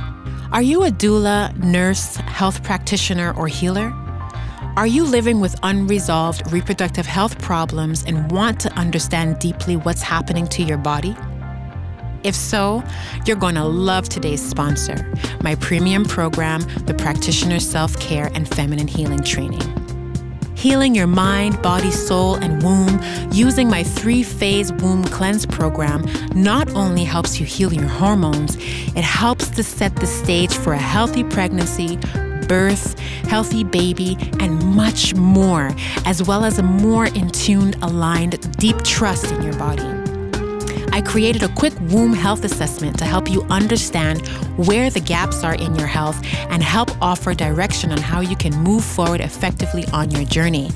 Are 0.54 0.62
you 0.62 0.86
a 0.86 0.92
doula, 0.92 1.54
nurse, 1.58 2.16
health 2.16 2.64
practitioner, 2.64 3.34
or 3.38 3.48
healer? 3.48 3.92
Are 4.78 4.88
you 4.88 5.04
living 5.04 5.42
with 5.42 5.60
unresolved 5.62 6.50
reproductive 6.54 7.06
health 7.06 7.38
problems 7.42 8.06
and 8.06 8.32
want 8.32 8.62
to 8.62 8.72
understand 8.74 9.40
deeply 9.40 9.76
what's 9.76 10.02
happening 10.02 10.48
to 10.48 10.64
your 10.64 10.78
body? 10.78 11.18
If 12.24 12.34
so, 12.34 12.82
you're 13.26 13.36
going 13.36 13.56
to 13.56 13.66
love 13.66 14.08
today's 14.08 14.42
sponsor, 14.42 15.14
my 15.42 15.56
premium 15.56 16.06
program, 16.06 16.62
the 16.86 16.94
Practitioner 16.94 17.60
Self 17.60 18.00
Care 18.00 18.32
and 18.34 18.48
Feminine 18.48 18.88
Healing 18.88 19.22
Training 19.22 19.85
healing 20.56 20.96
your 20.96 21.08
mind, 21.08 21.62
body, 21.62 21.92
soul, 21.92 22.36
and 22.36 22.64
womb 22.64 23.00
using 23.32 23.70
my 23.70 23.84
three 23.84 24.24
phase 24.24 24.72
womb 24.74 25.04
cleanse 25.06 25.46
program 25.46 26.06
not 26.34 26.70
only 26.72 27.04
helps 27.04 27.40
you 27.40 27.46
heal 27.46 27.74
your 27.74 27.88
hormones, 27.88 28.56
it 28.56 29.04
helps 29.04 29.50
to 29.50 29.64
set 29.64 29.96
the 29.98 30.08
stage 30.08 30.54
for 30.54 30.74
a 30.74 30.78
healthy 30.78 31.24
pregnancy, 31.24 31.98
birth, 32.48 32.98
healthy 33.28 33.64
baby, 33.64 34.18
and 34.40 34.64
much 34.76 35.16
more, 35.16 35.72
as 36.06 36.24
well 36.24 36.44
as 36.46 36.60
a 36.60 36.64
more 36.64 37.08
in 37.08 37.32
aligned, 37.82 38.58
deep 38.58 38.82
trust 38.84 39.32
in 39.32 39.42
your 39.42 39.56
body. 39.58 39.95
I 40.96 41.02
created 41.02 41.44
a 41.44 41.50
quick 41.50 41.74
womb 41.92 42.14
health 42.14 42.46
assessment 42.46 42.98
to 43.00 43.04
help 43.04 43.30
you 43.30 43.42
understand 43.50 44.26
where 44.56 44.90
the 44.90 45.02
gaps 45.02 45.44
are 45.44 45.56
in 45.56 45.76
your 45.76 45.88
health 45.88 46.18
and 46.50 46.64
help 46.64 46.90
offer 47.02 47.34
direction 47.34 47.92
on 47.92 47.98
how 47.98 48.22
you 48.22 48.38
can 48.38 48.56
move 48.64 48.82
forward 48.82 49.20
effectively 49.20 49.84
on 49.92 50.10
your 50.10 50.24
journey. 50.24 50.70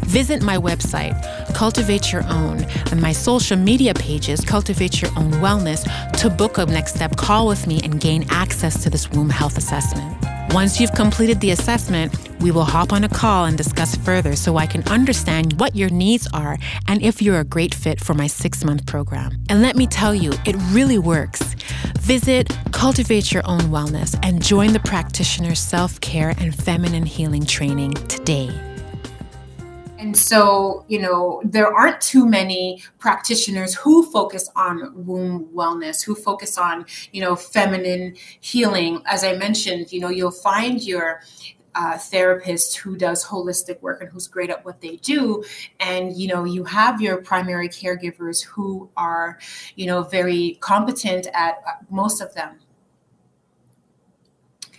Visit 0.00 0.42
my 0.42 0.56
website, 0.56 1.14
Cultivate 1.54 2.10
Your 2.10 2.24
Own, 2.24 2.64
and 2.90 3.00
my 3.00 3.12
social 3.12 3.56
media 3.56 3.94
pages, 3.94 4.40
Cultivate 4.40 5.00
Your 5.00 5.12
Own 5.16 5.30
Wellness, 5.34 5.84
to 6.18 6.28
book 6.28 6.58
a 6.58 6.66
next 6.66 6.96
step 6.96 7.16
call 7.16 7.46
with 7.46 7.68
me 7.68 7.80
and 7.84 8.00
gain 8.00 8.26
access 8.30 8.82
to 8.82 8.90
this 8.90 9.08
womb 9.12 9.30
health 9.30 9.56
assessment. 9.56 10.29
Once 10.52 10.80
you've 10.80 10.92
completed 10.92 11.40
the 11.40 11.52
assessment, 11.52 12.12
we 12.40 12.50
will 12.50 12.64
hop 12.64 12.92
on 12.92 13.04
a 13.04 13.08
call 13.08 13.44
and 13.44 13.56
discuss 13.56 13.94
further 13.94 14.34
so 14.34 14.56
I 14.56 14.66
can 14.66 14.82
understand 14.88 15.58
what 15.60 15.76
your 15.76 15.90
needs 15.90 16.26
are 16.32 16.58
and 16.88 17.00
if 17.02 17.22
you're 17.22 17.38
a 17.38 17.44
great 17.44 17.72
fit 17.72 18.00
for 18.00 18.14
my 18.14 18.26
six 18.26 18.64
month 18.64 18.84
program. 18.84 19.30
And 19.48 19.62
let 19.62 19.76
me 19.76 19.86
tell 19.86 20.12
you, 20.12 20.32
it 20.44 20.56
really 20.72 20.98
works. 20.98 21.54
Visit 22.00 22.48
Cultivate 22.72 23.30
Your 23.30 23.46
Own 23.46 23.60
Wellness 23.60 24.18
and 24.24 24.42
join 24.42 24.72
the 24.72 24.80
practitioner 24.80 25.54
self 25.54 26.00
care 26.00 26.30
and 26.38 26.52
feminine 26.52 27.06
healing 27.06 27.46
training 27.46 27.92
today. 28.08 28.69
And 30.00 30.16
so, 30.16 30.86
you 30.88 30.98
know, 30.98 31.42
there 31.44 31.70
aren't 31.70 32.00
too 32.00 32.26
many 32.26 32.82
practitioners 32.98 33.74
who 33.74 34.10
focus 34.10 34.48
on 34.56 34.92
womb 35.04 35.46
wellness, 35.54 36.02
who 36.02 36.14
focus 36.14 36.56
on, 36.56 36.86
you 37.12 37.20
know, 37.20 37.36
feminine 37.36 38.16
healing. 38.40 39.02
As 39.04 39.24
I 39.24 39.34
mentioned, 39.34 39.92
you 39.92 40.00
know, 40.00 40.08
you'll 40.08 40.30
find 40.30 40.82
your 40.82 41.20
uh, 41.74 41.98
therapist 41.98 42.78
who 42.78 42.96
does 42.96 43.22
holistic 43.24 43.80
work 43.82 44.00
and 44.00 44.10
who's 44.10 44.26
great 44.26 44.48
at 44.48 44.64
what 44.64 44.80
they 44.80 44.96
do 44.96 45.44
and 45.78 46.16
you 46.16 46.26
know 46.26 46.42
you 46.42 46.64
have 46.64 47.00
your 47.00 47.18
primary 47.18 47.68
caregivers 47.68 48.44
who 48.44 48.90
are 48.96 49.38
you 49.76 49.86
know 49.86 50.02
very 50.02 50.58
competent 50.60 51.28
at 51.32 51.62
uh, 51.68 51.72
most 51.88 52.20
of 52.20 52.34
them 52.34 52.58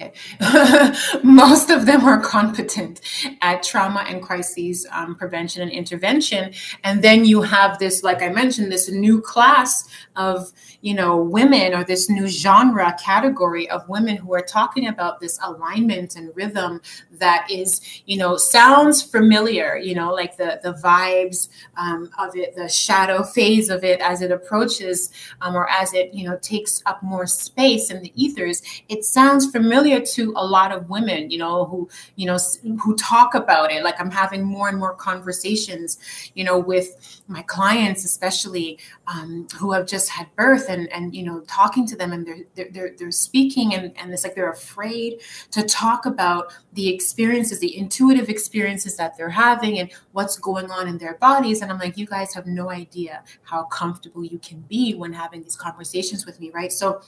okay. 0.02 0.94
Most 1.24 1.70
of 1.70 1.86
them 1.86 2.06
are 2.06 2.20
competent 2.20 3.02
at 3.42 3.64
trauma 3.64 4.06
and 4.08 4.22
crises 4.22 4.86
um, 4.92 5.16
prevention 5.16 5.62
and 5.62 5.72
intervention. 5.72 6.54
And 6.84 7.04
then 7.04 7.26
you 7.26 7.42
have 7.42 7.80
this, 7.80 8.04
like 8.04 8.22
I 8.22 8.30
mentioned, 8.30 8.72
this 8.72 8.90
new 8.90 9.22
class 9.22 9.88
of, 10.16 10.52
you 10.82 10.94
know, 10.94 11.18
women 11.18 11.74
or 11.74 11.84
this 11.84 12.10
new 12.10 12.28
genre 12.28 12.96
category 13.04 13.70
of 13.70 13.88
women 13.88 14.18
who 14.18 14.34
are 14.34 14.42
talking 14.42 14.88
about 14.88 15.20
this 15.20 15.40
alignment 15.44 16.16
and 16.16 16.36
rhythm 16.36 16.82
that 17.12 17.48
is, 17.50 17.82
you 18.06 18.18
know, 18.18 18.38
sounds 18.38 19.02
familiar, 19.02 19.78
you 19.78 19.96
know, 19.96 20.12
like 20.12 20.38
the, 20.38 20.60
the 20.64 20.74
vibes 20.74 21.50
um, 21.78 22.10
of 22.18 22.36
it, 22.36 22.56
the 22.56 22.68
shadow 22.68 23.24
phase 23.24 23.70
of 23.70 23.84
it 23.84 24.00
as 24.02 24.22
it 24.22 24.32
approaches 24.32 25.12
um, 25.42 25.56
or 25.56 25.70
as 25.70 25.94
it, 25.94 26.14
you 26.14 26.28
know, 26.28 26.38
takes 26.42 26.82
up 26.86 27.02
more 27.04 27.28
space 27.28 27.92
in 27.92 28.02
the 28.02 28.12
ethers. 28.16 28.62
It 28.90 29.06
sounds 29.06 29.52
familiar 29.52 29.91
familiar 29.92 30.06
to 30.06 30.34
a 30.36 30.46
lot 30.46 30.72
of 30.72 30.90
women, 30.90 31.30
you 31.30 31.38
know, 31.38 31.66
who, 31.66 31.90
you 32.16 32.26
know, 32.26 32.38
who 32.82 32.96
talk 32.96 33.34
about 33.36 33.72
it. 33.72 33.84
Like 33.84 34.00
I'm 34.00 34.12
having 34.12 34.44
more 34.44 34.70
and 34.70 34.78
more 34.78 34.94
conversations, 34.94 35.98
you 36.34 36.44
know, 36.44 36.60
with 36.60 37.22
my 37.28 37.42
clients, 37.44 38.06
especially 38.06 38.80
um, 39.08 39.48
who 39.58 39.72
have 39.72 39.88
just 39.88 40.10
had 40.10 40.28
birth 40.36 40.70
and, 40.70 40.92
and, 40.92 41.16
you 41.16 41.24
know, 41.24 41.42
talking 41.42 41.88
to 41.88 41.96
them 41.96 42.12
and 42.12 42.26
they're, 42.26 42.68
they're, 42.72 42.92
they're 42.98 43.12
speaking 43.12 43.74
and, 43.74 43.94
and 43.98 44.14
it's 44.14 44.24
like 44.24 44.36
they're 44.36 44.52
afraid 44.52 45.22
to 45.52 45.64
talk 45.64 46.06
about 46.06 46.54
the 46.74 46.94
experiences, 46.94 47.60
the 47.60 47.78
intuitive 47.78 48.30
experiences 48.30 48.98
that 48.98 49.18
they're 49.18 49.30
having 49.30 49.80
and 49.80 49.92
what's 50.14 50.38
going 50.38 50.70
on 50.72 50.88
in 50.88 50.98
their 50.98 51.16
bodies. 51.16 51.62
And 51.62 51.72
I'm 51.72 51.80
like, 51.80 51.98
you 51.98 52.06
guys 52.06 52.34
have 52.34 52.46
no 52.46 52.70
idea 52.70 53.24
how 53.44 53.64
comfortable 53.66 54.24
you 54.24 54.40
can 54.40 54.62
be 54.62 54.94
when 54.94 55.14
having 55.14 55.44
these 55.44 55.56
conversations 55.56 56.26
with 56.26 56.40
me, 56.40 56.52
right? 56.54 56.72
So, 56.72 57.02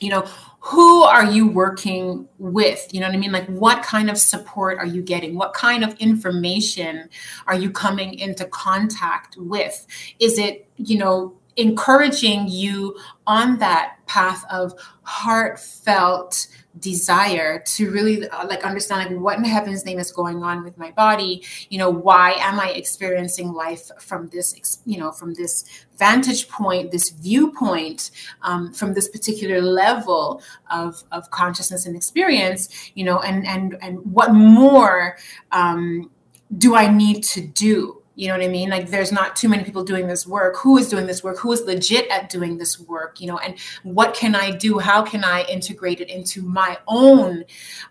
you 0.00 0.10
know 0.10 0.26
who 0.62 1.02
are 1.02 1.24
you 1.24 1.48
working 1.48 2.28
with? 2.38 2.86
You 2.92 3.00
know 3.00 3.06
what 3.06 3.14
i 3.14 3.18
mean? 3.18 3.32
Like 3.32 3.46
what 3.46 3.82
kind 3.82 4.10
of 4.10 4.18
support 4.18 4.78
are 4.78 4.86
you 4.86 5.02
getting? 5.02 5.34
What 5.34 5.54
kind 5.54 5.82
of 5.84 5.94
information 5.98 7.08
are 7.46 7.54
you 7.54 7.70
coming 7.70 8.14
into 8.18 8.44
contact 8.46 9.36
with? 9.38 9.86
Is 10.18 10.38
it 10.38 10.68
you 10.76 10.98
know 10.98 11.34
encouraging 11.56 12.48
you 12.48 12.96
on 13.26 13.58
that 13.58 13.96
path 14.06 14.44
of 14.50 14.72
heartfelt 15.02 16.46
desire 16.78 17.62
to 17.66 17.90
really 17.90 18.28
uh, 18.28 18.46
like 18.46 18.64
understand 18.64 19.10
like 19.10 19.20
what 19.20 19.38
in 19.38 19.44
heaven's 19.44 19.84
name 19.84 19.98
is 19.98 20.12
going 20.12 20.42
on 20.42 20.62
with 20.62 20.78
my 20.78 20.90
body? 20.92 21.42
You 21.68 21.78
know 21.78 21.90
why 21.90 22.32
am 22.38 22.60
i 22.60 22.70
experiencing 22.70 23.52
life 23.52 23.90
from 23.98 24.28
this 24.28 24.80
you 24.86 24.98
know 24.98 25.10
from 25.10 25.34
this 25.34 25.64
vantage 25.98 26.48
point 26.48 26.90
this 26.90 27.10
viewpoint 27.10 28.10
um, 28.42 28.72
from 28.72 28.94
this 28.94 29.08
particular 29.08 29.60
level 29.60 30.42
of 30.70 31.02
of 31.12 31.30
consciousness 31.30 31.86
and 31.86 31.96
experience 31.96 32.92
you 32.94 33.04
know 33.04 33.20
and 33.20 33.46
and 33.46 33.76
and 33.82 33.98
what 34.12 34.32
more 34.32 35.16
um, 35.52 36.10
do 36.58 36.74
i 36.74 36.88
need 36.88 37.22
to 37.22 37.40
do 37.40 37.99
you 38.20 38.28
know 38.28 38.34
what 38.34 38.44
I 38.44 38.48
mean? 38.48 38.68
Like 38.68 38.90
there's 38.90 39.12
not 39.12 39.34
too 39.34 39.48
many 39.48 39.64
people 39.64 39.82
doing 39.82 40.06
this 40.06 40.26
work. 40.26 40.54
Who 40.58 40.76
is 40.76 40.90
doing 40.90 41.06
this 41.06 41.24
work? 41.24 41.38
Who 41.38 41.50
is 41.52 41.62
legit 41.62 42.06
at 42.10 42.28
doing 42.28 42.58
this 42.58 42.78
work? 42.78 43.18
You 43.18 43.28
know, 43.28 43.38
and 43.38 43.58
what 43.82 44.12
can 44.12 44.34
I 44.34 44.50
do? 44.50 44.78
How 44.78 45.00
can 45.00 45.24
I 45.24 45.44
integrate 45.44 46.02
it 46.02 46.10
into 46.10 46.42
my 46.42 46.76
own, 46.86 47.46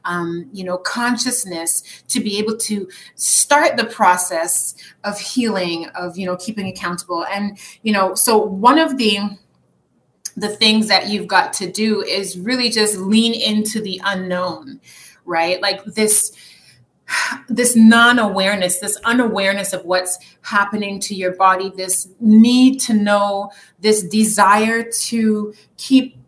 um, 0.06 0.48
you 0.54 0.64
know, 0.64 0.78
consciousness 0.78 2.04
to 2.10 2.20
be 2.20 2.38
able 2.38 2.58
to 2.58 2.88
start 3.16 3.76
the 3.76 3.86
process 3.86 4.76
of 5.04 5.20
healing, 5.20 5.88
of 5.96 6.16
you 6.16 6.28
know, 6.28 6.38
keeping 6.38 6.68
accountable. 6.68 7.26
And 7.26 7.58
you 7.82 7.92
know, 7.92 8.14
so 8.14 8.38
one 8.38 8.78
of 8.78 9.00
the 9.00 9.18
the 10.38 10.50
things 10.50 10.90
that 10.90 11.10
you've 11.10 11.28
got 11.28 11.54
to 11.54 11.72
do 11.72 12.04
is 12.04 12.38
really 12.38 12.70
just 12.70 12.98
lean 12.98 13.34
into 13.34 13.82
the 13.82 14.00
unknown, 14.06 14.80
right? 15.26 15.60
Like 15.60 15.84
this 15.86 16.34
this 17.48 17.76
non-awareness 17.76 18.80
this 18.80 18.98
unawareness 19.06 19.74
of 19.74 19.84
what's 19.86 20.18
happening 20.42 21.00
to 21.00 21.16
your 21.16 21.36
body 21.36 21.72
this 21.76 22.10
need 22.20 22.80
to 22.80 22.94
know 22.94 23.52
this 23.80 24.04
desire 24.04 24.84
to 24.84 25.54
keep 25.78 26.20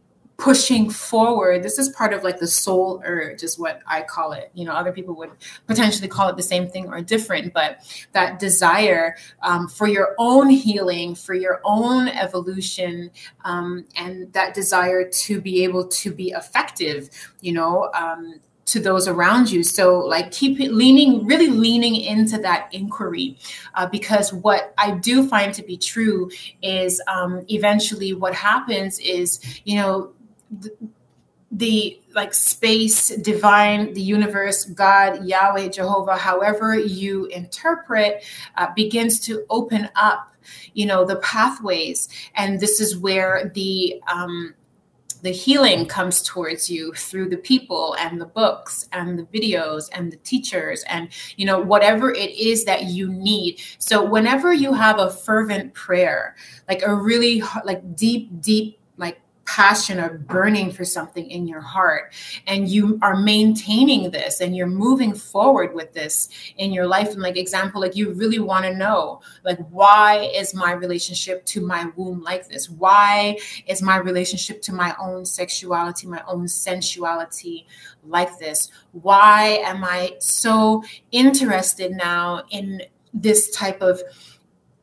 pushing 0.42 0.90
forward. 0.90 1.62
This 1.62 1.78
is 1.78 1.90
part 1.90 2.14
of 2.14 2.24
like 2.24 2.40
the 2.40 2.48
soul 2.48 3.00
urge 3.06 3.44
is 3.44 3.60
what 3.60 3.82
i 3.86 4.02
call 4.02 4.32
it. 4.32 4.50
You 4.56 4.66
know 4.66 4.72
other 4.74 4.92
people 4.92 5.14
would 5.16 5.30
potentially 5.68 6.08
call 6.08 6.30
it 6.30 6.36
the 6.36 6.42
same 6.42 6.68
thing 6.68 6.88
or 6.88 7.00
different 7.00 7.54
but 7.54 7.78
that 8.14 8.40
desire 8.40 9.16
um, 9.44 9.68
for 9.68 9.88
your 9.88 10.16
own 10.18 10.50
healing 10.50 11.14
for 11.14 11.36
your 11.36 11.62
own 11.64 12.08
evolution 12.08 13.12
um, 13.46 13.86
and 13.96 14.34
that 14.34 14.56
desire 14.56 15.08
to 15.08 15.40
be 15.40 15.64
able 15.64 15.88
to 15.88 16.12
be 16.12 16.32
effective 16.32 17.10
you 17.42 17.54
know 17.54 17.92
um, 17.94 18.40
to 18.72 18.80
those 18.80 19.08
around 19.08 19.52
you. 19.52 19.64
So, 19.64 20.00
like, 20.00 20.32
keep 20.32 20.58
leaning, 20.60 21.26
really 21.26 21.48
leaning 21.48 21.96
into 21.96 22.38
that 22.40 22.70
inquiry, 22.72 23.38
uh, 23.76 23.88
because 23.88 24.34
what 24.34 24.74
I 24.78 24.92
do 24.92 25.28
find 25.28 25.54
to 25.54 25.64
be 25.64 25.78
true 25.78 26.32
is 26.62 27.02
um, 27.08 27.44
eventually 27.50 28.14
what 28.14 28.34
happens 28.34 29.00
is, 29.00 29.40
you 29.66 29.76
know, 29.76 30.14
the, 31.52 32.00
like 32.16 32.34
space, 32.34 33.10
divine, 33.18 33.94
the 33.94 34.02
universe, 34.02 34.64
God, 34.66 35.26
Yahweh, 35.26 35.68
Jehovah, 35.68 36.16
however 36.16 36.80
you 36.80 37.26
interpret, 37.26 38.24
uh, 38.56 38.68
begins 38.74 39.20
to 39.22 39.46
open 39.50 39.90
up, 39.96 40.32
you 40.74 40.86
know, 40.86 41.04
the 41.04 41.18
pathways, 41.18 42.08
and 42.36 42.60
this 42.62 42.80
is 42.80 42.98
where 42.98 43.52
the 43.54 44.02
um, 44.08 44.54
the 45.22 45.32
healing 45.32 45.86
comes 45.86 46.22
towards 46.24 46.70
you 46.70 46.94
through 46.94 47.30
the 47.30 47.38
people 47.38 47.96
and 48.00 48.20
the 48.20 48.26
books 48.26 48.88
and 48.92 49.18
the 49.18 49.24
videos 49.24 49.90
and 49.94 50.12
the 50.12 50.18
teachers 50.18 50.84
and 50.90 51.10
you 51.38 51.46
know 51.46 51.60
whatever 51.60 52.12
it 52.12 52.32
is 52.32 52.66
that 52.66 52.86
you 52.86 53.12
need. 53.12 53.62
So 53.78 54.04
whenever 54.04 54.54
you 54.54 54.74
have 54.74 55.00
a 55.00 55.10
fervent 55.10 55.74
prayer 55.74 56.36
like 56.68 56.82
a 56.84 56.94
really 56.94 57.44
like 57.66 57.96
deep 57.96 58.42
deep 58.42 58.80
like 58.98 59.20
passion 59.56 60.00
or 60.00 60.18
burning 60.18 60.72
for 60.72 60.86
something 60.86 61.30
in 61.30 61.46
your 61.46 61.60
heart 61.60 62.14
and 62.48 62.70
you 62.70 62.98
are 63.02 63.18
maintaining 63.18 64.10
this 64.10 64.40
and 64.40 64.56
you're 64.56 64.66
moving 64.66 65.14
forward 65.14 65.76
with 65.76 65.92
this 65.94 66.30
in 66.58 66.72
your 66.72 66.88
life. 66.88 67.10
And 67.10 67.22
like 67.22 67.36
example 67.36 67.82
like 67.82 67.94
you 67.94 68.14
really 68.14 68.40
want 68.40 68.64
to 68.64 68.74
know 68.74 69.20
like 69.44 69.58
why 69.70 70.32
is 70.34 70.54
my 70.54 70.72
relationship 70.72 71.46
to 71.48 71.60
my 71.60 71.92
womb 71.98 72.22
like 72.22 72.48
this? 72.48 72.70
Why 72.70 73.38
is 73.68 73.82
my 73.82 73.98
relationship 73.98 74.62
to 74.64 74.74
my 74.74 74.96
own 74.98 75.26
sexuality 75.26 76.08
my 76.08 76.24
own 76.28 76.48
sensuality 76.48 77.68
like 78.06 78.40
this? 78.40 78.70
Why 78.94 79.62
am 79.66 79.84
i 79.84 80.16
so 80.20 80.84
interested 81.12 81.92
now 81.92 82.44
in 82.52 82.84
this 83.14 83.50
type 83.50 83.82
of 83.82 84.02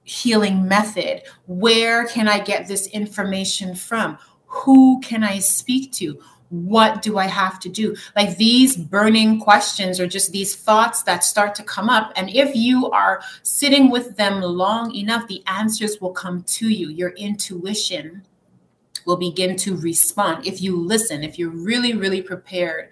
healing 0.03 0.69
method? 0.69 1.23
Where 1.47 2.07
can 2.07 2.29
i 2.29 2.39
get 2.39 2.69
this 2.69 2.87
information 2.89 3.75
from 3.75 4.19
who 4.49 5.01
can 5.01 5.23
I 5.23 5.39
speak 5.39 5.93
to? 5.95 6.19
what 6.51 7.03
do 7.03 7.19
I 7.19 7.27
have 7.27 7.61
to 7.61 7.69
do? 7.69 7.95
Like 8.17 8.37
these 8.37 8.77
burning 8.77 9.41
questions 9.41 10.01
or 10.01 10.07
just 10.07 10.33
these 10.33 10.57
thoughts 10.57 11.03
that 11.03 11.25
start 11.25 11.55
to 11.57 11.63
come 11.63 11.89
up. 11.91 12.13
And 12.17 12.31
if 12.31 12.55
you 12.55 12.91
are 12.91 13.21
sitting 13.43 13.91
with 13.91 14.17
them 14.17 14.41
long 14.41 14.95
enough, 14.95 15.27
the 15.29 15.43
answers 15.47 16.01
will 16.01 16.13
come 16.13 16.43
to 16.45 16.69
you. 16.69 16.89
Your 16.89 17.11
intuition 17.11 18.23
will 19.09 19.17
begin 19.17 19.57
to 19.57 19.75
respond. 19.79 20.47
If 20.47 20.61
you 20.61 20.77
listen 20.77 21.25
if 21.25 21.39
you're 21.39 21.51
really 21.51 21.95
really 21.95 22.21
prepared 22.21 22.91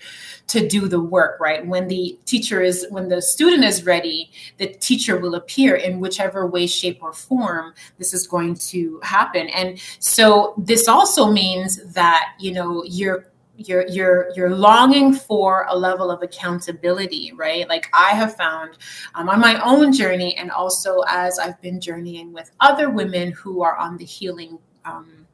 to 0.49 0.67
do 0.67 0.89
the 0.89 1.01
work 1.01 1.39
right? 1.39 1.65
When 1.65 1.89
the 1.89 2.19
teacher 2.25 2.63
is 2.63 2.87
when 2.89 3.09
the 3.09 3.21
student 3.21 3.65
is 3.65 3.85
ready 3.85 4.31
the 4.57 4.69
teacher 4.69 5.19
will 5.19 5.35
appear 5.35 5.77
in 5.77 6.01
whichever 6.01 6.47
way 6.47 6.67
shape 6.67 7.03
or 7.03 7.13
form 7.13 7.75
this 7.99 8.15
is 8.15 8.27
going 8.27 8.55
to 8.71 8.99
happen. 9.03 9.49
And 9.51 9.79
so 9.99 10.55
this 10.57 10.89
also 10.89 11.31
means 11.31 11.85
that 11.93 12.33
you 12.41 12.53
know 12.53 12.83
you're 12.85 13.31
you're 13.59 13.87
you're 13.89 14.31
you're 14.35 14.55
longing 14.55 15.13
for 15.13 15.67
a 15.69 15.77
level 15.77 16.11
of 16.11 16.23
accountability 16.23 17.33
right? 17.37 17.69
Like 17.69 17.89
i 17.93 18.11
have 18.11 18.37
found 18.37 18.79
um, 19.15 19.29
on 19.29 19.41
my 19.41 19.61
own 19.63 19.93
journey 19.93 20.35
and 20.37 20.51
also 20.51 21.03
as 21.09 21.39
i've 21.39 21.61
been 21.61 21.81
journeying 21.81 22.33
with 22.33 22.51
other 22.61 22.91
women 22.91 23.33
who 23.33 23.63
are 23.63 23.77
on 23.77 23.97
the 23.97 24.05
healing 24.05 24.59
um, 24.85 25.27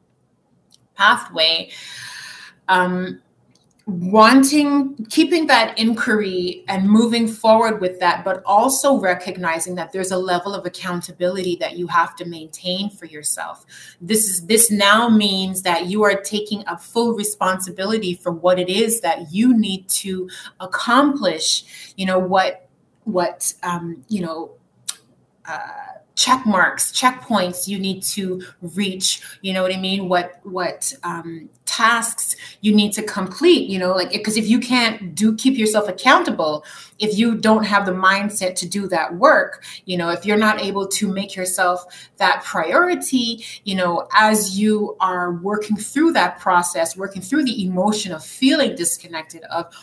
pathway 0.95 1.69
um, 2.67 3.21
wanting 3.85 4.95
keeping 5.09 5.45
that 5.47 5.77
inquiry 5.77 6.63
and 6.69 6.89
moving 6.89 7.27
forward 7.27 7.81
with 7.81 7.99
that 7.99 8.23
but 8.23 8.41
also 8.45 8.97
recognizing 8.97 9.75
that 9.75 9.91
there's 9.91 10.11
a 10.11 10.17
level 10.17 10.53
of 10.55 10.65
accountability 10.65 11.57
that 11.57 11.77
you 11.77 11.85
have 11.87 12.15
to 12.15 12.23
maintain 12.23 12.89
for 12.89 13.05
yourself. 13.05 13.65
This 13.99 14.29
is 14.29 14.45
this 14.45 14.71
now 14.71 15.09
means 15.09 15.63
that 15.63 15.87
you 15.87 16.01
are 16.03 16.15
taking 16.15 16.63
a 16.67 16.77
full 16.77 17.13
responsibility 17.13 18.13
for 18.13 18.31
what 18.31 18.57
it 18.57 18.69
is 18.69 19.01
that 19.01 19.33
you 19.33 19.57
need 19.57 19.89
to 19.89 20.29
accomplish 20.61 21.93
you 21.97 22.05
know 22.05 22.19
what 22.19 22.69
what 23.03 23.53
um 23.63 24.01
you 24.07 24.21
know 24.21 24.51
uh 25.45 25.97
check 26.15 26.45
marks 26.45 26.91
checkpoints 26.91 27.67
you 27.67 27.79
need 27.79 28.03
to 28.03 28.41
reach 28.61 29.21
you 29.41 29.53
know 29.53 29.61
what 29.61 29.73
i 29.73 29.77
mean? 29.77 30.09
What 30.09 30.39
what 30.43 30.93
um, 31.03 31.49
tasks 31.65 32.35
you 32.61 32.75
need 32.75 32.91
to 32.93 33.01
complete 33.01 33.67
you 33.69 33.79
know 33.79 33.93
like 33.93 34.11
because 34.11 34.37
if 34.37 34.47
you 34.47 34.59
can't 34.59 35.15
do 35.15 35.35
keep 35.35 35.57
yourself 35.57 35.87
accountable 35.87 36.63
if 36.99 37.17
you 37.17 37.35
don't 37.35 37.63
have 37.63 37.85
the 37.85 37.91
mindset 37.91 38.53
to 38.53 38.67
do 38.67 38.87
that 38.87 39.15
work 39.15 39.63
you 39.85 39.97
know 39.97 40.09
if 40.09 40.25
you're 40.25 40.37
not 40.37 40.61
able 40.61 40.87
to 40.87 41.11
make 41.11 41.35
yourself 41.35 41.85
that 42.17 42.43
priority 42.43 43.43
you 43.63 43.73
know 43.73 44.07
as 44.13 44.59
you 44.59 44.95
are 44.99 45.31
working 45.31 45.75
through 45.75 46.11
that 46.11 46.39
process 46.39 46.95
working 46.95 47.21
through 47.21 47.43
the 47.43 47.65
emotion 47.65 48.11
of 48.11 48.23
feeling 48.23 48.75
disconnected 48.75 49.41
of 49.45 49.73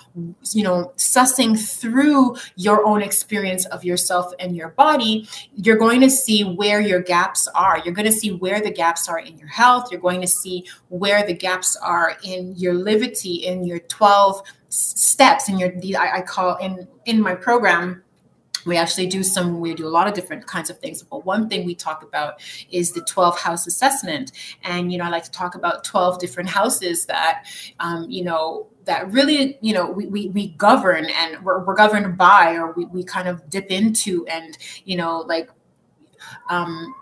you 0.53 0.63
know 0.63 0.93
sussing 0.97 1.59
through 1.59 2.37
your 2.57 2.85
own 2.87 3.03
experience 3.03 3.65
of 3.67 3.85
yourself 3.85 4.33
and 4.39 4.55
your 4.55 4.69
body 4.69 5.27
you're 5.57 5.79
going 5.79 6.01
to 6.01 6.11
see 6.21 6.43
where 6.45 6.81
your 6.81 7.01
gaps 7.01 7.49
are. 7.55 7.81
You're 7.85 7.95
going 7.95 8.11
to 8.11 8.13
see 8.13 8.33
where 8.33 8.61
the 8.61 8.71
gaps 8.71 9.09
are 9.09 9.19
in 9.19 9.39
your 9.39 9.49
health. 9.49 9.91
You're 9.91 10.01
going 10.01 10.21
to 10.21 10.27
see 10.27 10.67
where 10.89 11.27
the 11.27 11.35
gaps 11.35 11.77
are 11.77 12.17
in 12.25 12.55
your 12.57 12.75
livity 12.75 13.43
in 13.43 13.65
your 13.65 13.81
12 13.81 14.43
steps 14.69 15.49
in 15.49 15.59
your 15.59 15.73
I, 15.99 16.19
I 16.19 16.23
call 16.23 16.57
in 16.57 16.87
in 17.05 17.21
my 17.21 17.35
program 17.35 18.05
we 18.67 18.77
actually 18.77 19.07
do 19.07 19.23
some 19.23 19.61
we 19.61 19.75
do 19.75 19.87
a 19.87 19.89
lot 19.89 20.07
of 20.07 20.15
different 20.15 20.47
kinds 20.47 20.71
of 20.71 20.79
things. 20.79 21.03
But 21.03 21.25
one 21.25 21.49
thing 21.49 21.65
we 21.65 21.75
talk 21.75 22.03
about 22.03 22.41
is 22.71 22.93
the 22.93 23.03
12 23.03 23.39
house 23.39 23.67
assessment. 23.67 24.33
And 24.63 24.93
you 24.93 24.99
know 24.99 25.05
i 25.05 25.09
like 25.09 25.25
to 25.25 25.31
talk 25.31 25.55
about 25.55 25.85
12 25.85 26.19
different 26.19 26.49
houses 26.49 27.07
that 27.07 27.45
um, 27.81 28.09
you 28.09 28.25
know 28.25 28.67
that 28.85 29.11
really 29.13 29.59
you 29.61 29.73
know 29.73 29.91
we, 29.91 30.07
we, 30.07 30.29
we 30.29 30.49
govern 30.49 31.07
and 31.07 31.43
we're, 31.45 31.65
we're 31.65 31.75
governed 31.75 32.17
by 32.17 32.55
or 32.55 32.73
we, 32.73 32.87
we 32.87 33.05
kind 33.05 33.29
of 33.29 33.49
dip 33.51 33.71
into 33.71 34.27
and 34.27 34.59
you 34.85 34.97
know 34.97 35.21
like 35.21 35.51
um, 36.49 36.95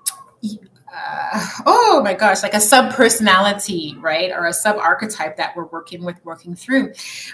uh, 0.94 1.46
oh 1.66 2.00
my 2.02 2.14
gosh, 2.14 2.42
like 2.42 2.54
a 2.54 2.60
sub 2.60 2.92
personality, 2.94 3.96
right? 4.00 4.30
Or 4.30 4.46
a 4.46 4.52
sub 4.52 4.76
archetype 4.76 5.36
that 5.36 5.56
we're 5.56 5.66
working 5.66 6.04
with, 6.04 6.24
working 6.24 6.54
through. 6.54 6.92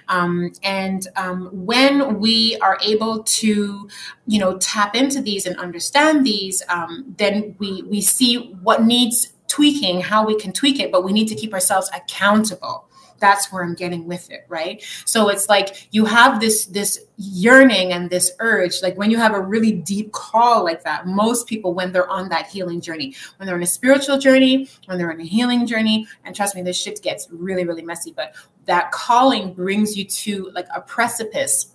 Um, 0.09 0.53
and 0.62 1.07
um, 1.17 1.50
when 1.53 2.19
we 2.19 2.57
are 2.59 2.79
able 2.83 3.23
to, 3.23 3.88
you 4.26 4.38
know, 4.41 4.59
tap 4.59 4.97
into 4.97 5.23
these 5.23 5.47
and 5.47 5.57
understand 5.57 6.26
these, 6.26 6.62
um, 6.69 7.14
then 7.16 7.55
we 7.59 7.83
we 7.83 8.01
see 8.01 8.55
what 8.62 8.83
needs 8.83 9.33
tweaking, 9.47 10.01
how 10.01 10.27
we 10.27 10.38
can 10.38 10.53
tweak 10.53 10.81
it, 10.81 10.90
but 10.90 11.05
we 11.05 11.12
need 11.12 11.29
to 11.29 11.35
keep 11.35 11.53
ourselves 11.53 11.88
accountable 11.94 12.88
that's 13.18 13.53
where 13.53 13.62
i'm 13.62 13.74
getting 13.74 14.07
with 14.07 14.31
it 14.31 14.44
right? 14.48 14.83
So 15.05 15.29
it's 15.29 15.48
like 15.48 15.88
you 15.90 16.05
have 16.05 16.40
this 16.40 16.66
this 16.66 17.07
yearning 17.16 17.92
and 17.92 18.11
this 18.11 18.33
urge 18.40 18.83
like 18.83 18.96
when 18.96 19.11
you 19.11 19.16
have 19.18 19.35
a 19.35 19.40
really 19.40 19.72
deep 19.72 20.12
call 20.12 20.64
like 20.64 20.83
that 20.85 21.07
most 21.07 21.46
people 21.46 21.74
when 21.74 21.92
they're 21.92 22.09
on 22.09 22.29
that 22.29 22.46
healing 22.46 22.81
journey 22.81 23.14
when 23.37 23.46
they're 23.46 23.57
in 23.57 23.62
a 23.62 23.66
spiritual 23.66 24.18
journey 24.18 24.68
when 24.87 24.98
they're 24.98 25.11
in 25.11 25.20
a 25.20 25.24
healing 25.24 25.66
journey 25.66 26.07
and 26.24 26.35
trust 26.35 26.55
me 26.55 26.62
this 26.62 26.77
shit 26.81 27.00
gets 27.03 27.29
really 27.31 27.64
really 27.64 27.83
messy 27.83 28.12
but 28.14 28.35
that 28.64 28.90
calling 28.90 29.53
brings 29.53 29.96
you 29.96 30.05
to 30.05 30.50
like 30.55 30.66
a 30.74 30.81
precipice 30.81 31.70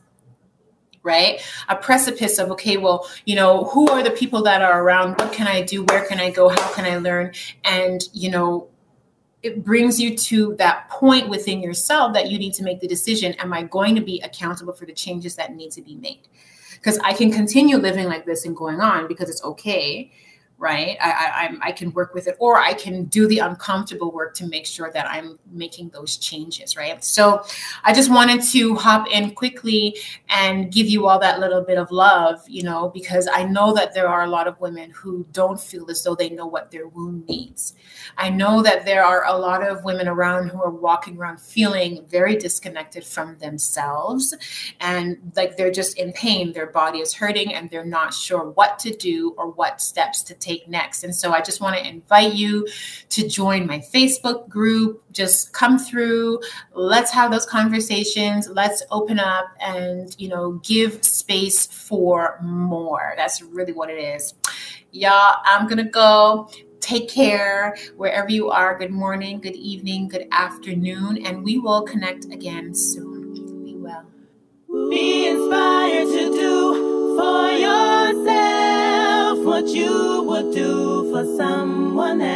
right? 1.01 1.41
A 1.69 1.77
precipice 1.77 2.39
of 2.39 2.51
okay 2.51 2.77
well 2.77 3.09
you 3.25 3.35
know 3.35 3.65
who 3.65 3.87
are 3.89 4.03
the 4.03 4.11
people 4.11 4.43
that 4.43 4.61
are 4.61 4.83
around? 4.83 5.11
What 5.11 5.31
can 5.31 5.47
i 5.47 5.61
do? 5.61 5.83
Where 5.85 6.05
can 6.05 6.19
i 6.19 6.29
go? 6.29 6.49
How 6.49 6.73
can 6.73 6.85
i 6.85 6.97
learn? 6.97 7.31
And 7.63 8.01
you 8.13 8.29
know 8.29 8.68
it 9.41 9.63
brings 9.63 9.99
you 9.99 10.17
to 10.17 10.55
that 10.55 10.89
point 10.89 11.29
within 11.29 11.61
yourself 11.61 12.13
that 12.13 12.29
you 12.29 12.37
need 12.37 12.53
to 12.53 12.63
make 12.63 12.79
the 12.79 12.87
decision 12.87 13.33
am 13.33 13.53
i 13.53 13.63
going 13.63 13.95
to 13.95 14.01
be 14.01 14.19
accountable 14.21 14.73
for 14.73 14.85
the 14.85 14.93
changes 14.93 15.35
that 15.35 15.55
need 15.55 15.71
to 15.71 15.81
be 15.81 15.95
made? 15.95 16.27
Because 16.73 16.97
i 16.99 17.13
can 17.13 17.31
continue 17.31 17.77
living 17.77 18.07
like 18.07 18.25
this 18.25 18.45
and 18.45 18.55
going 18.55 18.81
on 18.81 19.07
because 19.07 19.29
it's 19.29 19.43
okay 19.43 20.11
right? 20.59 20.97
I, 21.01 21.11
I 21.11 21.69
i 21.69 21.71
can 21.71 21.91
work 21.93 22.13
with 22.13 22.27
it 22.27 22.35
or 22.39 22.57
i 22.57 22.73
can 22.73 23.05
do 23.05 23.27
the 23.27 23.39
uncomfortable 23.39 24.11
work 24.11 24.35
to 24.35 24.45
make 24.45 24.65
sure 24.65 24.91
that 24.93 25.09
i'm 25.09 25.39
making 25.51 25.89
those 25.89 26.17
changes 26.17 26.75
right? 26.75 27.03
So 27.03 27.43
i 27.83 27.93
just 27.93 28.11
wanted 28.11 28.43
to 28.51 28.75
hop 28.75 29.09
in 29.09 29.31
quickly 29.31 29.97
and 30.29 30.71
give 30.71 30.87
you 30.87 31.07
all 31.07 31.19
that 31.19 31.39
little 31.39 31.63
bit 31.63 31.77
of 31.77 31.91
love 31.91 32.41
you 32.47 32.63
know 32.63 32.89
because 32.89 33.27
i 33.33 33.43
know 33.43 33.73
that 33.73 33.93
there 33.93 34.07
are 34.07 34.23
a 34.23 34.27
lot 34.27 34.47
of 34.47 34.59
women 34.59 34.91
who 34.91 35.25
don't 35.31 35.59
feel 35.59 35.89
as 35.89 36.03
though 36.03 36.15
they 36.15 36.29
know 36.29 36.45
what 36.45 36.71
their 36.71 36.87
womb 36.87 37.23
needs. 37.27 37.73
I 38.17 38.29
know 38.29 38.61
that 38.63 38.85
there 38.85 39.03
are 39.03 39.25
a 39.25 39.37
lot 39.37 39.65
of 39.65 39.83
women 39.83 40.07
around 40.07 40.49
who 40.49 40.61
are 40.61 40.69
walking 40.69 41.17
around 41.17 41.39
feeling 41.39 42.05
very 42.07 42.35
disconnected 42.35 43.03
from 43.05 43.37
themselves 43.37 44.35
and 44.79 45.17
like 45.35 45.55
they're 45.55 45.71
just 45.71 45.97
in 45.97 46.11
pain. 46.13 46.51
Their 46.51 46.67
body 46.67 46.99
is 46.99 47.13
hurting 47.13 47.53
and 47.53 47.69
they're 47.69 47.85
not 47.85 48.13
sure 48.13 48.49
what 48.51 48.79
to 48.79 48.95
do 48.95 49.33
or 49.37 49.51
what 49.51 49.81
steps 49.81 50.23
to 50.23 50.33
take 50.33 50.48
take 50.49 50.67
next. 50.67 51.03
And 51.03 51.15
so 51.15 51.31
I 51.31 51.41
just 51.41 51.61
want 51.61 51.77
to 51.77 51.87
invite 51.87 52.33
you 52.33 52.67
to 53.09 53.27
join 53.27 53.67
my 53.67 53.79
Facebook 53.79 54.49
group. 54.49 55.03
Just 55.11 55.53
come 55.53 55.77
through. 55.77 56.41
Let's 56.73 57.11
have 57.11 57.31
those 57.31 57.45
conversations. 57.45 58.49
Let's 58.49 58.83
open 58.89 59.19
up 59.19 59.45
and, 59.59 60.15
you 60.17 60.27
know, 60.27 60.53
give 60.63 61.03
space 61.03 61.67
for 61.67 62.39
more. 62.41 63.13
That's 63.15 63.41
really 63.41 63.73
what 63.73 63.89
it 63.89 63.99
is. 63.99 64.33
Y'all, 64.91 65.35
I'm 65.45 65.67
going 65.67 65.77
to 65.77 65.91
go. 65.91 66.49
Take 66.79 67.09
care 67.09 67.75
wherever 67.97 68.31
you 68.31 68.49
are. 68.49 68.77
Good 68.77 68.91
morning, 68.91 69.41
good 69.41 69.55
evening, 69.55 70.07
good 70.07 70.27
afternoon, 70.31 71.25
and 71.25 71.43
we 71.43 71.59
will 71.59 71.83
connect 71.83 72.25
again 72.25 72.73
soon. 72.73 73.33
Be 73.65 73.75
well. 73.75 74.05
Be 74.89 75.27
inspired 75.27 76.05
to 76.05 76.31
do 76.31 77.17
for 77.17 77.51
yourself 77.51 77.88
what 79.61 79.75
you 79.75 80.23
would 80.23 80.55
do 80.55 81.11
for 81.11 81.25
someone 81.35 82.21
else. 82.21 82.31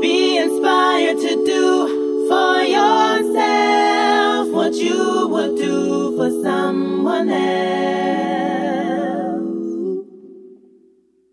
Be 0.00 0.38
inspired 0.38 1.18
to 1.18 1.44
do 1.44 2.28
for 2.28 2.62
yourself 2.62 4.48
what 4.54 4.74
you 4.74 5.26
would 5.28 5.56
do 5.56 6.16
for 6.16 6.30
someone 6.44 7.28
else. 7.28 7.42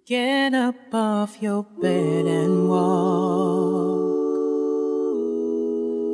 Get 0.08 0.56
up 0.56 0.92
off 0.92 1.40
your 1.44 1.62
bed 1.80 2.26
and 2.26 2.68
walk. 2.68 2.82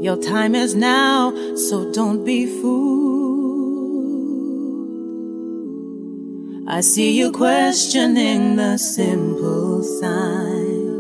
Your 0.04 0.18
time 0.22 0.56
is 0.56 0.76
now, 0.76 1.34
so 1.56 1.90
don't 1.94 2.26
be 2.26 2.46
fooled. 2.46 3.07
I 6.78 6.82
see 6.82 7.18
you 7.18 7.32
questioning 7.32 8.56
the 8.56 8.78
simple 8.78 9.82
signs. 9.82 10.94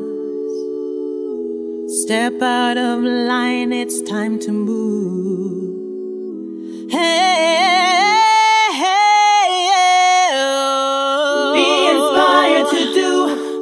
Step 2.01 2.41
out 2.41 2.77
of 2.79 3.03
line, 3.03 3.71
it's 3.71 4.01
time 4.01 4.39
to 4.39 4.51
move. 4.51 5.69
Hey, 6.89 6.97
hey, 8.73 9.67
hey 9.69 10.29
oh. 10.33 11.53
be 11.53 11.69
inspired 11.93 12.69
to 12.73 12.81
do 12.97 13.11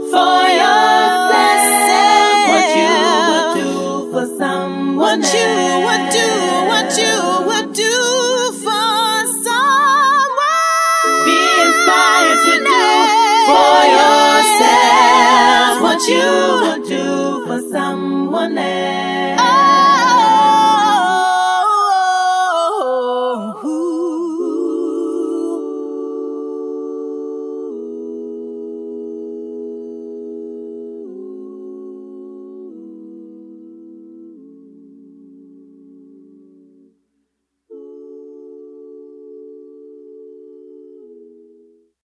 for 0.10 0.40
yourself 0.64 2.48
what 2.52 2.68
you 2.80 2.96
would 3.28 3.50
do 3.60 3.74
for 4.14 4.26
someone 4.38 5.22
else. 5.22 5.34
you 5.34 5.52
would 5.86 6.06
do. 6.14 6.45